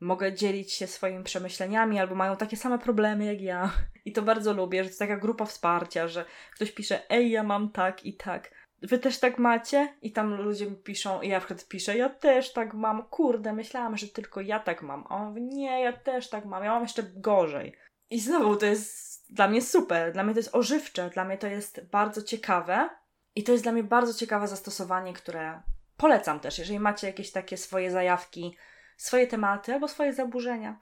[0.00, 3.70] mogę dzielić się swoimi przemyśleniami albo mają takie same problemy jak ja.
[4.04, 6.24] I to bardzo lubię, że to taka grupa wsparcia, że
[6.54, 8.50] ktoś pisze, ej, ja mam tak i tak.
[8.82, 9.94] Wy też tak macie?
[10.02, 13.02] I tam ludzie mi piszą, i ja wtedy piszę, ja też tak mam.
[13.02, 15.04] Kurde, myślałam, że tylko ja tak mam.
[15.08, 16.64] A on mówi, nie, ja też tak mam.
[16.64, 17.76] Ja mam jeszcze gorzej.
[18.10, 21.46] I znowu to jest dla mnie super, dla mnie to jest ożywcze, dla mnie to
[21.46, 22.90] jest bardzo ciekawe
[23.34, 25.62] i to jest dla mnie bardzo ciekawe zastosowanie, które
[25.96, 28.56] polecam też, jeżeli macie jakieś takie swoje zajawki,
[28.96, 30.78] swoje tematy albo swoje zaburzenia,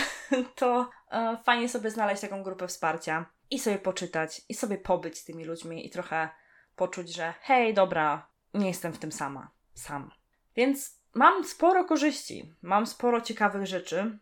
[0.56, 5.24] to e, fajnie sobie znaleźć taką grupę wsparcia i sobie poczytać, i sobie pobyć z
[5.24, 6.28] tymi ludźmi i trochę
[6.76, 10.10] poczuć, że hej, dobra, nie jestem w tym sama, sam.
[10.56, 14.18] Więc mam sporo korzyści, mam sporo ciekawych rzeczy,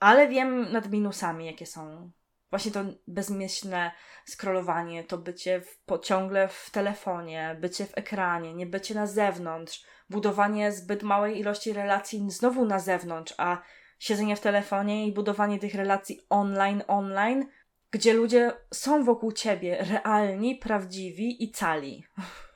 [0.00, 2.10] ale wiem nad minusami, jakie są
[2.52, 3.92] Właśnie to bezmyślne
[4.26, 10.72] scrollowanie, to bycie w, ciągle w telefonie, bycie w ekranie, nie bycie na zewnątrz, budowanie
[10.72, 13.62] zbyt małej ilości relacji znowu na zewnątrz, a
[13.98, 17.46] siedzenie w telefonie i budowanie tych relacji online, online,
[17.90, 22.04] gdzie ludzie są wokół ciebie realni, prawdziwi i cali.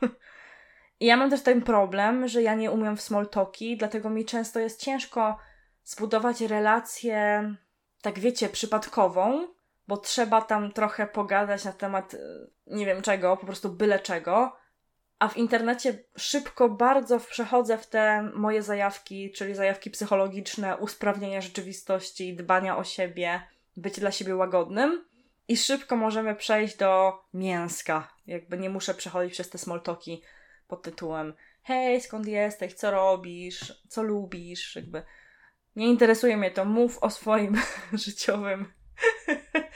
[1.01, 4.25] I ja mam też ten problem, że ja nie umiem w small talki, dlatego mi
[4.25, 5.39] często jest ciężko
[5.85, 7.55] zbudować relację,
[8.03, 9.56] tak wiecie, przypadkową,
[9.89, 12.19] bo trzeba tam trochę pogadać na temat e,
[12.67, 14.57] nie wiem czego, po prostu byle czego.
[15.19, 22.37] A w internecie szybko bardzo przechodzę w te moje zajawki, czyli zajawki psychologiczne, usprawnienia rzeczywistości,
[22.37, 23.43] dbania o siebie,
[23.77, 25.05] być dla siebie łagodnym.
[25.49, 28.15] I szybko możemy przejść do mięska.
[28.27, 30.23] Jakby nie muszę przechodzić przez te smoltoki
[30.69, 31.35] pod tytułem
[31.67, 35.03] hej, skąd jesteś, co robisz, co lubisz, jakby
[35.77, 37.61] nie interesuje mnie to, mów o swoim
[37.93, 38.73] życiowym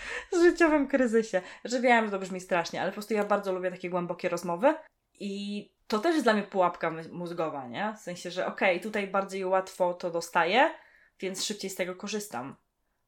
[0.43, 1.43] życiowym kryzysie.
[1.65, 4.75] Że wiem, że to brzmi strasznie, ale po prostu ja bardzo lubię takie głębokie rozmowy
[5.21, 7.95] i to też jest dla mnie pułapka mózgowa, nie?
[7.97, 10.75] W sensie, że okej, okay, tutaj bardziej łatwo to dostaję,
[11.21, 12.57] więc szybciej z tego korzystam.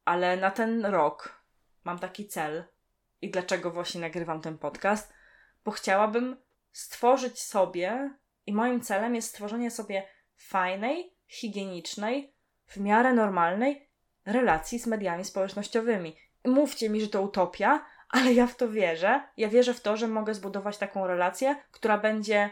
[0.04, 1.42] Ale na ten rok
[1.84, 2.64] mam taki cel
[3.22, 5.12] i dlaczego właśnie nagrywam ten podcast,
[5.64, 6.36] bo chciałabym
[6.72, 8.10] stworzyć sobie
[8.46, 12.34] i moim celem jest stworzenie sobie fajnej, higienicznej,
[12.66, 13.88] w miarę normalnej
[14.26, 16.16] relacji z mediami społecznościowymi.
[16.44, 19.22] Mówcie mi, że to utopia, ale ja w to wierzę.
[19.36, 22.50] Ja wierzę w to, że mogę zbudować taką relację, która będzie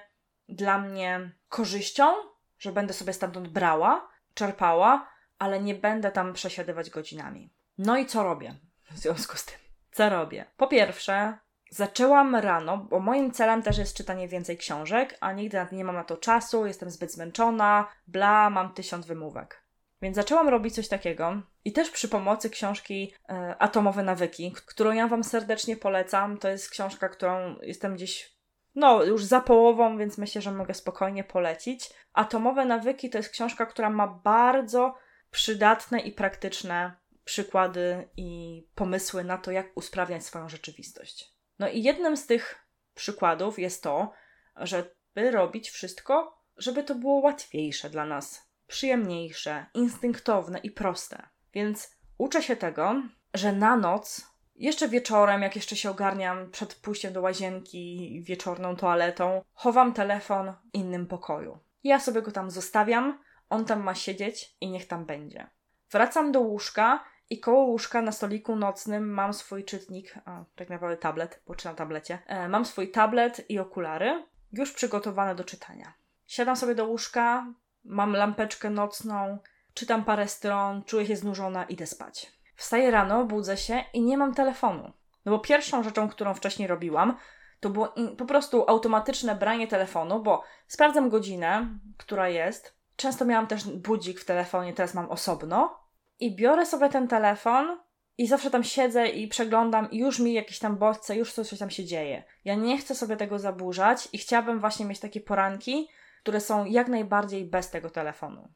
[0.49, 2.13] dla mnie korzyścią,
[2.59, 7.51] że będę sobie stamtąd brała, czerpała, ale nie będę tam przesiadywać godzinami.
[7.79, 8.55] No i co robię
[8.91, 9.59] w związku z tym?
[9.93, 10.45] Co robię?
[10.57, 11.39] Po pierwsze,
[11.71, 16.05] zaczęłam rano, bo moim celem też jest czytanie więcej książek, a nigdy nie mam na
[16.05, 19.60] to czasu, jestem zbyt zmęczona, bla, mam tysiąc wymówek.
[20.03, 25.09] Więc zaczęłam robić coś takiego i też przy pomocy książki e, Atomowe Nawyki, którą ja
[25.09, 26.39] Wam serdecznie polecam.
[26.39, 28.37] To jest książka, którą jestem gdzieś,
[28.75, 31.91] no, już za połową, więc myślę, że mogę spokojnie polecić.
[32.13, 34.95] Atomowe Nawyki to jest książka, która ma bardzo
[35.31, 41.35] przydatne i praktyczne przykłady i pomysły na to, jak usprawniać swoją rzeczywistość.
[41.59, 44.13] No i jednym z tych przykładów jest to,
[44.57, 51.29] żeby robić wszystko, żeby to było łatwiejsze dla nas, przyjemniejsze, instynktowne i proste.
[51.53, 53.03] Więc uczę się tego,
[53.35, 59.43] że na noc, jeszcze wieczorem, jak jeszcze się ogarniam przed pójściem do łazienki, wieczorną toaletą,
[59.53, 61.59] chowam telefon w innym pokoju.
[61.85, 65.51] Ja sobie go tam zostawiam, on tam ma siedzieć i niech tam będzie.
[65.91, 70.97] Wracam do łóżka i koło łóżka na stoliku nocnym mam swój czytnik, a tak naprawdę
[70.97, 72.19] tablet, bo czy na tablecie.
[72.27, 75.93] E, mam swój tablet i okulary, już przygotowane do czytania.
[76.27, 77.47] Siadam sobie do łóżka,
[77.85, 79.39] mam lampeczkę nocną,
[79.75, 82.33] czytam parę stron, czuję się znużona, idę spać.
[82.57, 84.93] Wstaję rano, budzę się i nie mam telefonu.
[85.25, 87.17] No bo pierwszą rzeczą, którą wcześniej robiłam,
[87.61, 92.75] to było po prostu automatyczne branie telefonu, bo sprawdzam godzinę, która jest.
[92.97, 95.79] Często miałam też budzik w telefonie, teraz mam osobno.
[96.19, 97.79] I biorę sobie ten telefon
[98.19, 101.71] i zawsze tam siedzę i przeglądam i już mi jakieś tam bodźce, już coś, tam
[101.71, 102.25] się dzieje.
[102.45, 105.89] Ja nie chcę sobie tego zaburzać i chciałabym właśnie mieć takie poranki,
[106.23, 108.49] które są jak najbardziej bez tego telefonu.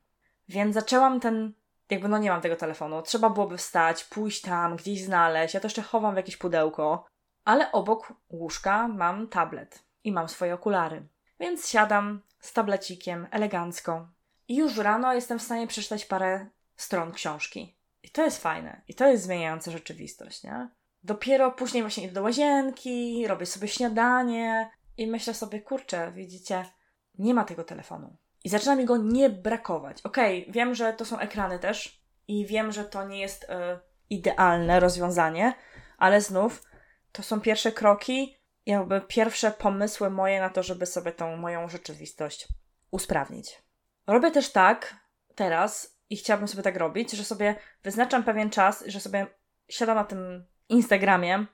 [0.49, 1.53] Więc zaczęłam ten,
[1.91, 5.67] jakby no nie mam tego telefonu, trzeba byłoby wstać, pójść tam, gdzieś znaleźć, ja to
[5.67, 7.07] jeszcze chowam w jakieś pudełko,
[7.45, 11.03] ale obok łóżka mam tablet i mam swoje okulary.
[11.41, 14.09] Więc siadam z tablecikiem elegancko
[14.49, 16.47] i już rano jestem w stanie przeczytać parę
[16.77, 17.77] stron książki.
[18.03, 18.83] I to jest fajne.
[18.89, 20.69] I to jest zmieniające rzeczywistość, nie?
[21.05, 26.65] Dopiero później właśnie idę do łazienki, robię sobie śniadanie i myślę sobie, kurczę, widzicie,
[27.19, 28.17] nie ma tego telefonu.
[28.45, 30.03] I zaczyna mi go nie brakować.
[30.03, 33.47] Okej, okay, wiem, że to są ekrany też i wiem, że to nie jest y,
[34.11, 35.55] idealne rozwiązanie,
[35.99, 36.63] ale znów
[37.13, 42.49] to są pierwsze kroki, jakby pierwsze pomysły moje na to, żeby sobie tą moją rzeczywistość
[42.91, 43.63] usprawnić.
[44.07, 44.97] Robię też tak
[45.35, 49.27] teraz i chciałabym sobie tak robić, że sobie wyznaczam pewien czas, że sobie
[49.69, 51.47] siadam na tym Instagramie,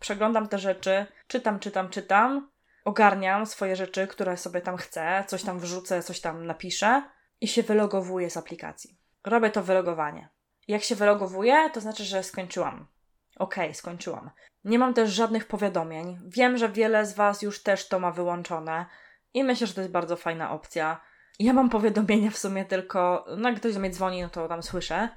[0.00, 2.50] przeglądam te rzeczy, czytam, czytam, czytam
[2.88, 7.02] ogarniam swoje rzeczy, które sobie tam chcę, coś tam wrzucę, coś tam napiszę
[7.40, 8.98] i się wylogowuję z aplikacji.
[9.24, 10.28] Robię to wylogowanie.
[10.68, 12.86] Jak się wylogowuję, to znaczy, że skończyłam.
[13.36, 14.30] Okej, okay, skończyłam.
[14.64, 16.18] Nie mam też żadnych powiadomień.
[16.26, 18.86] Wiem, że wiele z Was już też to ma wyłączone
[19.34, 21.00] i myślę, że to jest bardzo fajna opcja.
[21.38, 24.62] Ja mam powiadomienia w sumie tylko, no jak ktoś do mnie dzwoni, no to tam
[24.62, 25.08] słyszę,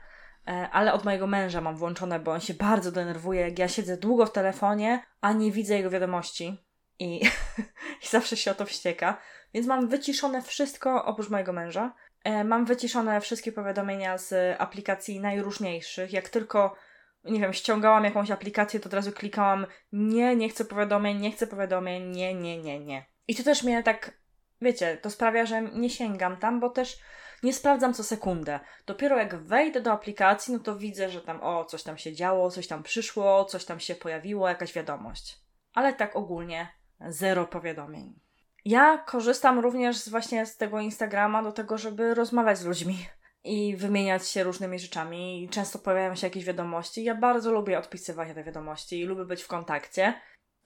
[0.48, 3.98] e, ale od mojego męża mam włączone, bo on się bardzo denerwuje, jak ja siedzę
[3.98, 6.71] długo w telefonie, a nie widzę jego wiadomości
[7.02, 7.22] i,
[8.04, 9.18] i zawsze się o to wścieka.
[9.54, 11.94] Więc mam wyciszone wszystko oprócz mojego męża.
[12.24, 16.14] E, mam wyciszone wszystkie powiadomienia z aplikacji najróżniejszych.
[16.14, 16.76] Jak tylko
[17.24, 21.48] nie wiem, ściągałam jakąś aplikację, to od razu klikałam nie, nie chcę powiadomień, nie chcę
[21.48, 23.06] powiadomień, nie, nie, nie, nie.
[23.28, 24.12] I to też mnie tak,
[24.62, 27.00] wiecie, to sprawia, że nie sięgam tam, bo też
[27.44, 28.60] nie sprawdzam co sekundę.
[28.86, 32.52] Dopiero jak wejdę do aplikacji, no to widzę, że tam o, coś tam się działo,
[32.52, 35.40] coś tam przyszło, coś tam się pojawiło, jakaś wiadomość.
[35.74, 38.20] Ale tak ogólnie zero powiadomień.
[38.66, 43.06] Ja korzystam również właśnie z tego Instagrama do tego, żeby rozmawiać z ludźmi
[43.44, 45.50] i wymieniać się różnymi rzeczami.
[45.52, 47.04] Często pojawiają się jakieś wiadomości.
[47.04, 50.14] Ja bardzo lubię odpisywać te wiadomości i lubię być w kontakcie.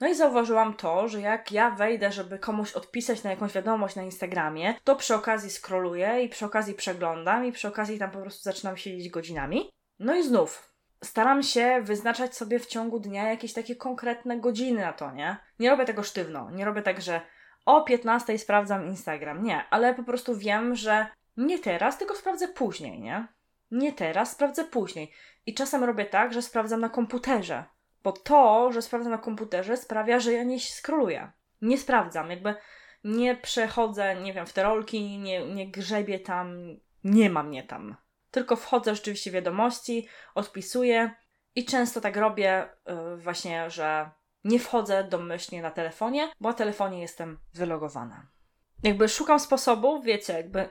[0.00, 4.02] No i zauważyłam to, że jak ja wejdę, żeby komuś odpisać na jakąś wiadomość na
[4.02, 8.42] Instagramie, to przy okazji scrolluję i przy okazji przeglądam i przy okazji tam po prostu
[8.42, 9.70] zaczynam siedzieć godzinami.
[9.98, 10.75] No i znów,
[11.06, 15.36] staram się wyznaczać sobie w ciągu dnia jakieś takie konkretne godziny na to, nie?
[15.58, 16.50] Nie robię tego sztywno.
[16.50, 17.20] Nie robię tak, że
[17.66, 19.42] o 15 sprawdzam Instagram.
[19.42, 23.28] Nie, ale po prostu wiem, że nie teraz, tylko sprawdzę później, nie?
[23.70, 25.12] Nie teraz, sprawdzę później.
[25.46, 27.64] I czasem robię tak, że sprawdzam na komputerze.
[28.02, 31.32] Bo to, że sprawdzam na komputerze sprawia, że ja nie skroluję.
[31.62, 32.54] Nie sprawdzam, jakby
[33.04, 37.96] nie przechodzę, nie wiem, w te rolki, nie, nie grzebię tam, nie ma mnie tam.
[38.36, 41.10] Tylko wchodzę rzeczywiście w wiadomości, odpisuję
[41.54, 44.10] i często tak robię yy, właśnie, że
[44.44, 48.26] nie wchodzę domyślnie na telefonie, bo na telefonie jestem wylogowana.
[48.82, 50.68] Jakby szukam sposobów, wiecie, jakby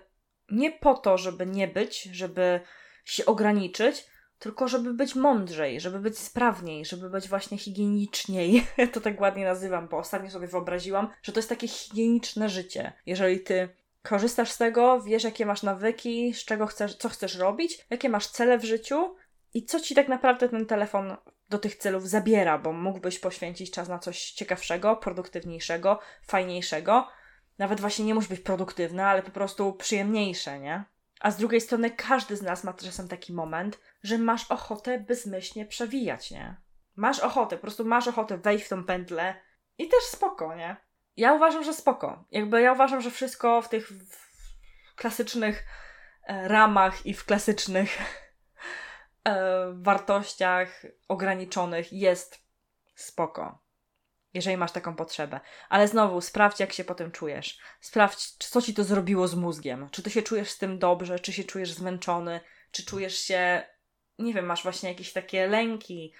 [0.51, 2.59] nie po to, żeby nie być, żeby
[3.05, 4.05] się ograniczyć,
[4.39, 8.67] tylko żeby być mądrzej, żeby być sprawniej, żeby być właśnie higieniczniej.
[8.93, 12.93] to tak ładnie nazywam, bo ostatnio sobie wyobraziłam, że to jest takie higieniczne życie.
[13.05, 13.69] Jeżeli ty
[14.05, 18.27] korzystasz z tego, wiesz jakie masz nawyki, z czego chcesz, co chcesz robić, jakie masz
[18.27, 19.15] cele w życiu
[19.53, 21.17] i co ci tak naprawdę ten telefon
[21.49, 27.07] do tych celów zabiera, bo mógłbyś poświęcić czas na coś ciekawszego, produktywniejszego, fajniejszego.
[27.57, 30.83] Nawet właśnie nie musi być produktywne, ale po prostu przyjemniejsze, nie?
[31.19, 35.65] A z drugiej strony każdy z nas ma czasem taki moment, że masz ochotę bezmyślnie
[35.65, 36.61] przewijać, nie?
[36.95, 39.35] Masz ochotę, po prostu masz ochotę wejść w tą pętlę
[39.77, 40.84] i też spoko, nie?
[41.17, 42.25] Ja uważam, że spoko.
[42.31, 43.89] Jakby ja uważam, że wszystko w tych
[44.95, 45.63] klasycznych
[46.27, 47.97] e, ramach i w klasycznych
[49.27, 49.35] e,
[49.73, 52.45] wartościach ograniczonych jest
[52.95, 53.65] spoko.
[54.33, 55.39] Jeżeli masz taką potrzebę.
[55.69, 57.59] Ale znowu, sprawdź, jak się potem czujesz.
[57.81, 59.89] Sprawdź, co ci to zrobiło z mózgiem.
[59.91, 62.39] Czy ty się czujesz z tym dobrze, czy się czujesz zmęczony,
[62.71, 63.63] czy czujesz się,
[64.19, 66.13] nie wiem, masz właśnie jakieś takie lęki,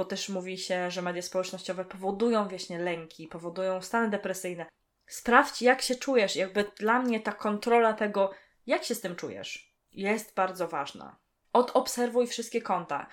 [0.00, 4.66] bo też mówi się, że media społecznościowe powodują właśnie lęki, powodują stany depresyjne.
[5.06, 6.36] Sprawdź, jak się czujesz.
[6.36, 8.30] Jakby dla mnie ta kontrola tego,
[8.66, 11.16] jak się z tym czujesz, jest bardzo ważna.
[11.52, 13.06] Odobserwuj wszystkie konta,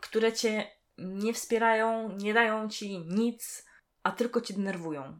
[0.00, 3.66] które cię nie wspierają, nie dają ci nic,
[4.02, 5.18] a tylko cię denerwują.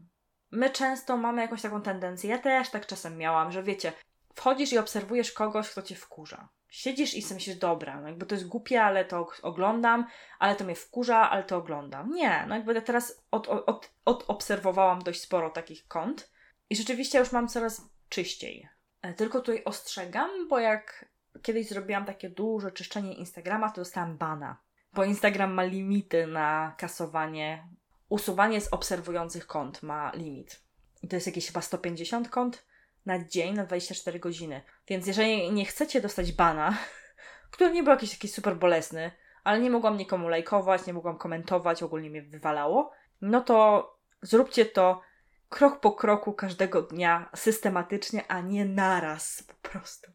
[0.50, 3.92] My często mamy jakąś taką tendencję, ja też tak czasem miałam, że wiecie,
[4.34, 6.48] wchodzisz i obserwujesz kogoś, kto cię wkurza.
[6.68, 10.06] Siedzisz i sobie myślisz, dobra, no jakby to jest głupie, ale to oglądam,
[10.38, 12.10] ale to mnie wkurza, ale to oglądam.
[12.10, 16.30] Nie, no jakby teraz od, od, odobserwowałam dość sporo takich kont
[16.70, 18.68] i rzeczywiście już mam coraz czyściej.
[19.02, 21.08] E, tylko tutaj ostrzegam, bo jak
[21.42, 24.56] kiedyś zrobiłam takie duże czyszczenie Instagrama, to dostałam bana.
[24.92, 27.68] Bo Instagram ma limity na kasowanie
[28.08, 30.62] usuwanie z obserwujących kont ma limit.
[31.10, 32.66] To jest jakieś chyba 150 kont
[33.08, 34.62] na dzień, na 24 godziny.
[34.88, 36.76] Więc jeżeli nie chcecie dostać bana,
[37.50, 39.10] który nie był jakiś taki super bolesny,
[39.44, 43.88] ale nie mogłam nikomu lajkować, nie mogłam komentować, ogólnie mnie wywalało, no to
[44.22, 45.00] zróbcie to
[45.48, 50.12] krok po kroku każdego dnia, systematycznie, a nie naraz po prostu.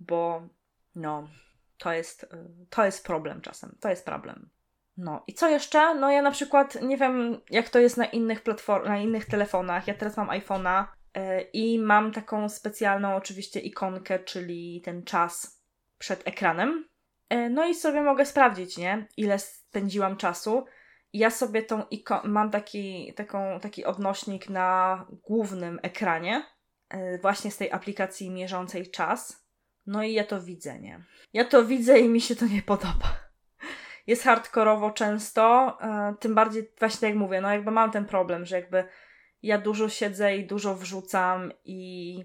[0.00, 0.42] Bo
[0.94, 1.28] no,
[1.78, 2.26] to jest,
[2.70, 3.76] to jest problem czasem.
[3.80, 4.50] To jest problem.
[4.96, 5.94] No i co jeszcze?
[5.94, 9.86] No ja na przykład nie wiem, jak to jest na innych platformach, na innych telefonach.
[9.86, 10.84] Ja teraz mam iPhone'a
[11.52, 15.62] i mam taką specjalną oczywiście ikonkę, czyli ten czas
[15.98, 16.88] przed ekranem.
[17.30, 19.06] Yy, no i sobie mogę sprawdzić, nie?
[19.16, 20.64] Ile spędziłam czasu.
[21.12, 26.42] Ja sobie tą ikon- mam taki, taką, taki odnośnik na głównym ekranie,
[26.92, 29.46] yy, właśnie z tej aplikacji mierzącej czas.
[29.86, 31.04] No i ja to widzę, nie?
[31.32, 33.26] Ja to widzę i mi się to nie podoba
[34.06, 38.56] jest hardkorowo często, e, tym bardziej właśnie jak mówię, no jakby mam ten problem, że
[38.56, 38.84] jakby
[39.46, 42.18] ja dużo siedzę i dużo wrzucam i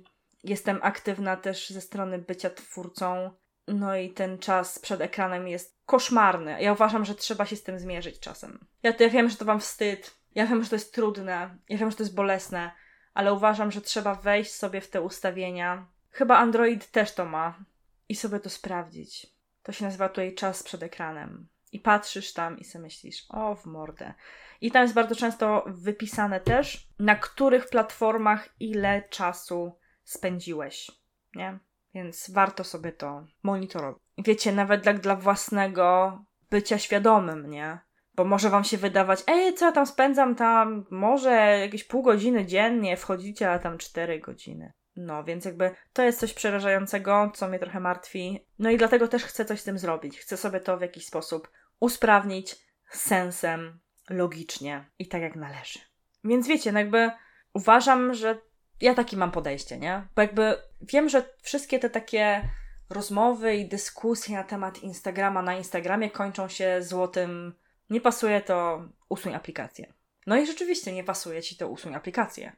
[0.44, 3.32] jestem aktywna też ze strony bycia twórcą,
[3.68, 6.62] no i ten czas przed ekranem jest koszmarny.
[6.62, 8.66] Ja uważam, że trzeba się z tym zmierzyć czasem.
[8.84, 11.92] Ja, ja wiem, że to wam wstyd, ja wiem, że to jest trudne, ja wiem,
[11.92, 12.72] że to jest bolesne,
[13.14, 15.88] ale uważam, że trzeba wejść sobie w te ustawienia.
[16.10, 17.66] Chyba Android też to ma
[18.10, 19.28] i sobie to sprawdzić.
[19.64, 21.48] To się nazywa tutaj czas przed ekranem.
[21.72, 24.14] I patrzysz tam i sobie myślisz, o w mordę.
[24.62, 30.92] I tam jest bardzo często wypisane też, na których platformach ile czasu spędziłeś,
[31.36, 31.60] nie?
[31.94, 34.02] Więc warto sobie to monitorować.
[34.18, 36.20] Wiecie, nawet dla, dla własnego
[36.50, 37.80] bycia świadomym, nie?
[38.16, 42.46] Bo może wam się wydawać, ej, co ja tam spędzam tam, może jakieś pół godziny
[42.46, 44.74] dziennie, wchodzicie, a tam cztery godziny.
[44.96, 48.48] No, więc jakby to jest coś przerażającego, co mnie trochę martwi.
[48.60, 50.20] No i dlatego też chcę coś z tym zrobić.
[50.20, 51.52] Chcę sobie to w jakiś sposób
[51.82, 52.56] usprawnić
[52.92, 53.80] sensem,
[54.10, 55.80] logicznie i tak jak należy.
[56.24, 57.12] Więc wiecie, no jakby
[57.54, 58.42] uważam, że
[58.82, 60.08] ja taki mam podejście, nie?
[60.16, 62.50] Bo jakby wiem, że wszystkie te takie
[62.90, 67.54] rozmowy i dyskusje na temat Instagrama na Instagramie kończą się złotym
[67.90, 69.94] nie pasuje to usuń aplikację.
[70.28, 72.56] No i rzeczywiście nie pasuje ci to usuń aplikację.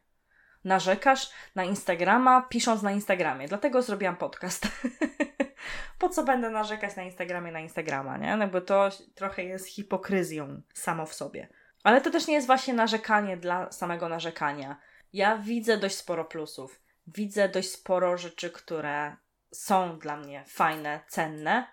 [0.63, 3.47] Narzekasz na Instagrama, pisząc na Instagramie.
[3.47, 4.67] Dlatego zrobiłam podcast.
[5.99, 8.38] po co będę narzekać na Instagramie na Instagrama, nie?
[8.38, 11.47] No bo to trochę jest hipokryzją samo w sobie.
[11.84, 14.78] Ale to też nie jest właśnie narzekanie dla samego narzekania.
[15.14, 16.82] Ja widzę dość sporo plusów.
[17.07, 19.16] Widzę dość sporo rzeczy, które
[19.51, 21.68] są dla mnie fajne, cenne,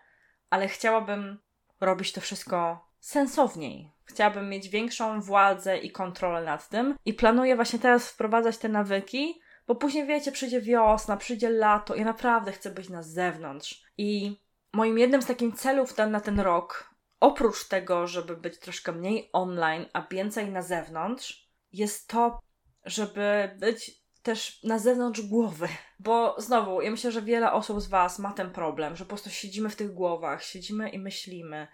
[0.51, 1.39] ale chciałabym
[1.81, 3.93] robić to wszystko sensowniej.
[4.05, 9.41] Chciałabym mieć większą władzę i kontrolę nad tym i planuję właśnie teraz wprowadzać te nawyki,
[9.71, 13.85] bo później wiecie, przyjdzie wiosna, przyjdzie lato i naprawdę chcę być na zewnątrz.
[13.99, 14.37] I
[14.73, 19.31] moim jednym z takich celów ten, na ten rok, oprócz tego, żeby być troszkę mniej
[19.33, 22.39] online, a więcej na zewnątrz, jest to,
[22.85, 25.69] żeby być też na zewnątrz głowy.
[25.99, 29.31] Bo znowu, ja myślę, że wiele osób z Was ma ten problem, że po prostu
[29.31, 31.69] siedzimy w tych głowach, siedzimy i myślimy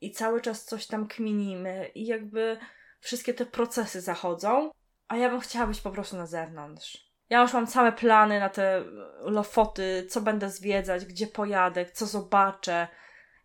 [0.00, 2.58] i cały czas coś tam kminimy i jakby
[3.00, 4.70] wszystkie te procesy zachodzą,
[5.08, 7.11] a ja bym chciała być po prostu na zewnątrz.
[7.32, 8.84] Ja już mam całe plany na te
[9.20, 12.88] lofoty, co będę zwiedzać, gdzie pojadę, co zobaczę,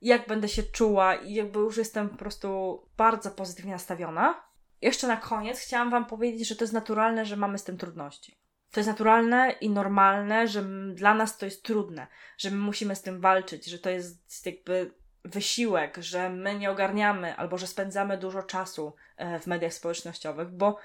[0.02, 4.44] jak będę się czuła i jakby już jestem po prostu bardzo pozytywnie nastawiona.
[4.82, 8.38] Jeszcze na koniec chciałam Wam powiedzieć, że to jest naturalne, że mamy z tym trudności.
[8.72, 10.64] To jest naturalne i normalne, że
[10.94, 12.08] dla nas to jest trudne,
[12.38, 14.92] że my musimy z tym walczyć, że to jest jakby
[15.26, 20.78] wysiłek, że my nie ogarniamy albo że spędzamy dużo czasu e, w mediach społecznościowych, bo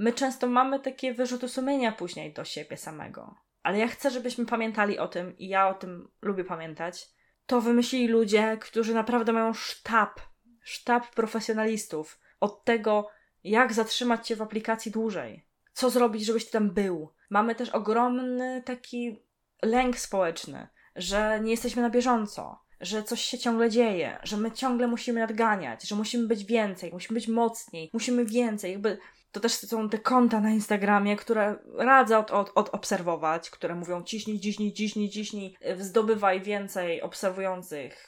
[0.00, 3.34] my często mamy takie wyrzuty sumienia później do siebie samego.
[3.62, 7.08] Ale ja chcę, żebyśmy pamiętali o tym i ja o tym lubię pamiętać.
[7.46, 10.20] To wymyślili ludzie, którzy naprawdę mają sztab,
[10.60, 13.08] sztab profesjonalistów od tego,
[13.44, 17.12] jak zatrzymać cię w aplikacji dłużej, co zrobić, żebyś ty tam był.
[17.30, 19.22] Mamy też ogromny taki
[19.62, 24.86] lęk społeczny, że nie jesteśmy na bieżąco, że coś się ciągle dzieje, że my ciągle
[24.86, 28.72] musimy nadganiać, że musimy być więcej, musimy być mocniej, musimy więcej.
[28.72, 28.98] Jakby
[29.32, 34.02] to też są te konta na Instagramie, które radzę od, od, od obserwować, które mówią
[34.02, 38.06] ciśnij, ciśnij, ciśnij, ciśnij, zdobywaj więcej obserwujących.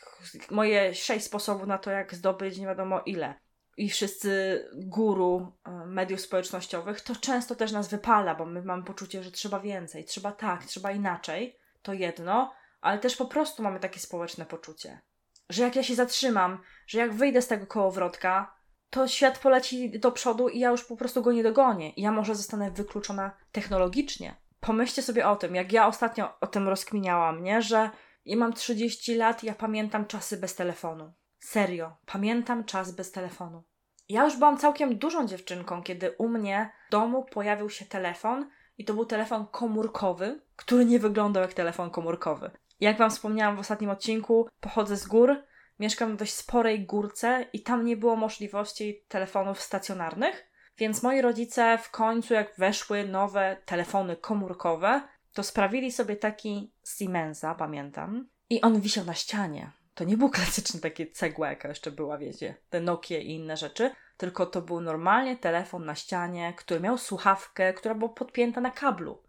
[0.51, 3.35] Moje sześć sposobów na to, jak zdobyć nie wiadomo ile.
[3.77, 9.23] I wszyscy guru e, mediów społecznościowych, to często też nas wypala, bo my mamy poczucie,
[9.23, 11.57] że trzeba więcej, trzeba tak, trzeba inaczej.
[11.83, 12.53] To jedno
[12.83, 15.01] ale też po prostu mamy takie społeczne poczucie,
[15.49, 18.55] że jak ja się zatrzymam, że jak wyjdę z tego kołowrotka,
[18.93, 21.93] to świat poleci do przodu i ja już po prostu go nie dogonię.
[21.97, 24.37] Ja może zostanę wykluczona technologicznie.
[24.61, 27.63] Pomyślcie sobie o tym, jak ja ostatnio o tym rozkminiałam, nie?
[27.63, 27.91] Że
[28.25, 31.13] ja mam 30 lat ja pamiętam czasy bez telefonu.
[31.41, 33.63] Serio, pamiętam czas bez telefonu.
[34.09, 38.85] Ja już byłam całkiem dużą dziewczynką, kiedy u mnie w domu pojawił się telefon i
[38.85, 42.51] to był telefon komórkowy, który nie wyglądał jak telefon komórkowy.
[42.81, 45.43] Jak Wam wspomniałam w ostatnim odcinku, pochodzę z gór,
[45.79, 51.79] mieszkam w dość sporej górce i tam nie było możliwości telefonów stacjonarnych, więc moi rodzice
[51.79, 55.01] w końcu, jak weszły nowe telefony komórkowe,
[55.33, 59.71] to sprawili sobie taki Siemensa, pamiętam, i on wisiał na ścianie.
[59.95, 63.91] To nie był klasyczny taki cegła, jaka jeszcze była, wiecie, te Nokie i inne rzeczy,
[64.17, 69.23] tylko to był normalnie telefon na ścianie, który miał słuchawkę, która była podpięta na kablu.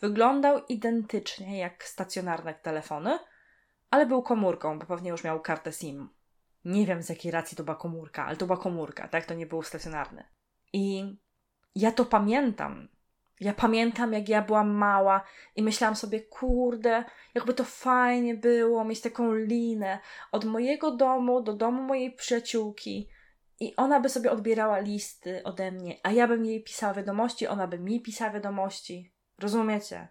[0.00, 3.18] Wyglądał identycznie jak stacjonarne telefony,
[3.90, 6.08] ale był komórką, bo pewnie już miał kartę SIM.
[6.64, 9.26] Nie wiem z jakiej racji to była komórka, ale to była komórka, tak?
[9.26, 10.24] To nie był stacjonarny.
[10.72, 11.16] I
[11.74, 12.88] ja to pamiętam.
[13.40, 15.24] Ja pamiętam, jak ja byłam mała
[15.56, 19.98] i myślałam sobie, kurde, jakby to fajnie było mieć taką linę
[20.32, 23.08] od mojego domu do domu mojej przyjaciółki.
[23.60, 27.66] I ona by sobie odbierała listy ode mnie, a ja bym jej pisała wiadomości, ona
[27.66, 29.12] by mi pisała wiadomości.
[29.38, 30.08] Rozumiecie?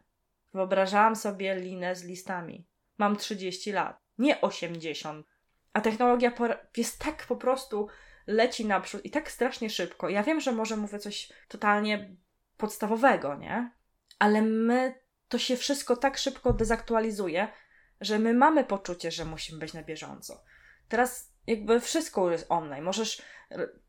[0.54, 2.69] Wyobrażałam sobie linę z listami.
[3.00, 5.28] Mam 30 lat, nie 80.
[5.74, 6.32] A technologia
[6.78, 7.88] jest tak po prostu
[8.28, 10.10] leci naprzód i tak strasznie szybko.
[10.10, 12.16] Ja wiem, że może mówię coś totalnie
[12.58, 13.72] podstawowego, nie?
[14.20, 17.48] Ale my to się wszystko tak szybko dezaktualizuje,
[18.02, 20.44] że my mamy poczucie, że musimy być na bieżąco.
[20.90, 22.84] Teraz jakby wszystko jest online.
[22.84, 23.22] Możesz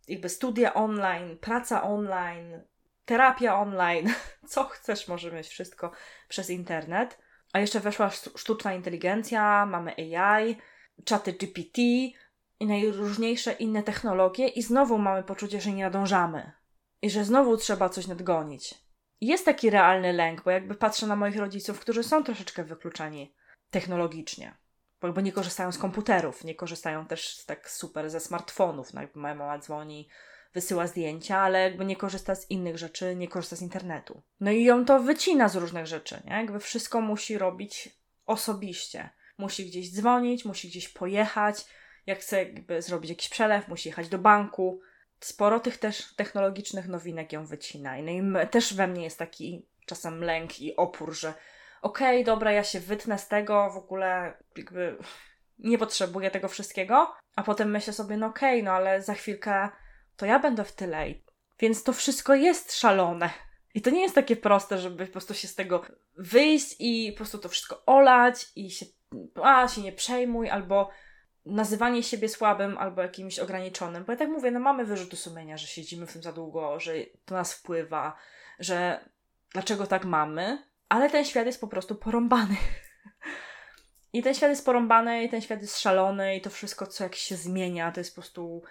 [0.08, 2.62] jakby studia online, praca online,
[3.04, 4.14] terapia online,
[4.50, 5.92] co chcesz, może mieć wszystko
[6.28, 7.18] przez internet.
[7.52, 10.56] A jeszcze weszła sztuczna inteligencja, mamy AI,
[11.04, 11.82] czaty GPT
[12.60, 16.52] i najróżniejsze inne technologie, i znowu mamy poczucie, że nie nadążamy
[17.02, 18.74] i że znowu trzeba coś nadgonić.
[19.20, 23.34] Jest taki realny lęk, bo jakby patrzę na moich rodziców, którzy są troszeczkę wykluczeni
[23.70, 24.56] technologicznie,
[25.00, 28.94] bo nie korzystają z komputerów, nie korzystają też tak super ze smartfonów.
[28.94, 30.08] No moja mama dzwoni,
[30.54, 34.22] wysyła zdjęcia, ale jakby nie korzysta z innych rzeczy, nie korzysta z internetu.
[34.40, 36.32] No i ją to wycina z różnych rzeczy, nie?
[36.32, 37.88] Jakby wszystko musi robić
[38.26, 39.10] osobiście.
[39.38, 41.64] Musi gdzieś dzwonić, musi gdzieś pojechać,
[42.06, 44.80] jak chce jakby zrobić jakiś przelew, musi jechać do banku.
[45.20, 47.96] Sporo tych też technologicznych nowinek ją wycina.
[48.02, 51.34] No i też we mnie jest taki czasem lęk i opór, że
[51.82, 54.96] okej, okay, dobra, ja się wytnę z tego, w ogóle jakby
[55.58, 59.68] nie potrzebuję tego wszystkiego, a potem myślę sobie, no okej, okay, no ale za chwilkę
[60.20, 61.06] to ja będę w tyle.
[61.58, 63.30] Więc to wszystko jest szalone.
[63.74, 65.82] I to nie jest takie proste, żeby po prostu się z tego
[66.18, 68.86] wyjść i po prostu to wszystko olać i się,
[69.42, 70.90] a, się nie przejmuj, albo
[71.46, 74.04] nazywanie siebie słabym albo jakimś ograniczonym.
[74.04, 76.92] Bo ja tak mówię, no mamy wyrzuty sumienia, że siedzimy w tym za długo, że
[77.24, 78.16] to nas wpływa,
[78.58, 79.04] że
[79.52, 82.56] dlaczego tak mamy, ale ten świat jest po prostu porąbany.
[84.12, 87.14] I ten świat jest porąbany, i ten świat jest szalony, i to wszystko, co jak
[87.14, 88.62] się zmienia, to jest po prostu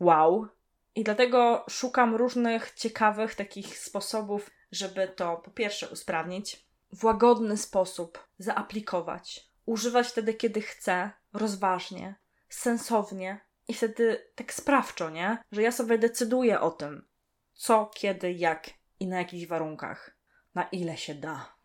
[0.00, 0.48] wow.
[0.94, 8.28] I dlatego szukam różnych ciekawych takich sposobów, żeby to po pierwsze usprawnić, w łagodny sposób
[8.38, 12.14] zaaplikować, używać wtedy, kiedy chcę, rozważnie,
[12.48, 15.38] sensownie i wtedy tak sprawczo, nie?
[15.52, 17.08] Że ja sobie decyduję o tym,
[17.54, 18.70] co, kiedy, jak
[19.00, 20.16] i na jakich warunkach,
[20.54, 21.56] na ile się da.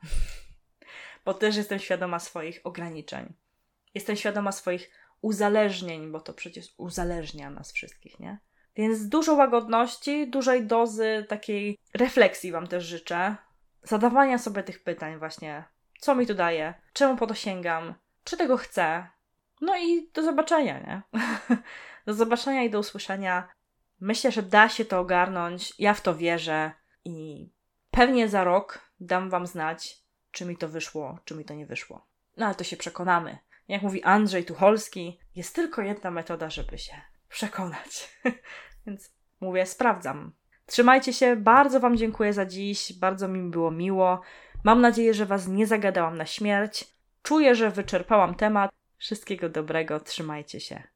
[1.26, 3.34] bo też jestem świadoma swoich ograniczeń.
[3.93, 8.38] Jestem świadoma swoich uzależnień, bo to przecież uzależnia nas wszystkich, nie?
[8.76, 13.36] Więc dużo łagodności, dużej dozy takiej refleksji Wam też życzę.
[13.84, 15.63] Zadawania sobie tych pytań, właśnie,
[15.99, 17.93] co mi to daje, czemu po to sięgam,
[18.24, 19.07] czy tego chcę.
[19.61, 21.01] No i do zobaczenia, nie?
[22.07, 23.47] do zobaczenia i do usłyszenia.
[23.99, 25.74] Myślę, że da się to ogarnąć.
[25.80, 26.71] Ja w to wierzę
[27.05, 27.49] i
[27.91, 29.97] pewnie za rok dam Wam znać,
[30.32, 32.07] czy mi to wyszło, czy mi to nie wyszło.
[32.38, 33.38] No ale to się przekonamy.
[33.67, 37.01] Jak mówi Andrzej Tucholski, jest tylko jedna metoda, żeby się
[37.34, 38.19] przekonać.
[38.88, 39.11] Więc
[39.41, 40.31] mówię, sprawdzam.
[40.65, 44.21] Trzymajcie się, bardzo Wam dziękuję za dziś, bardzo mi było miło.
[44.63, 46.86] Mam nadzieję, że Was nie zagadałam na śmierć.
[47.23, 48.71] Czuję, że wyczerpałam temat.
[48.97, 50.92] Wszystkiego dobrego, trzymajcie się.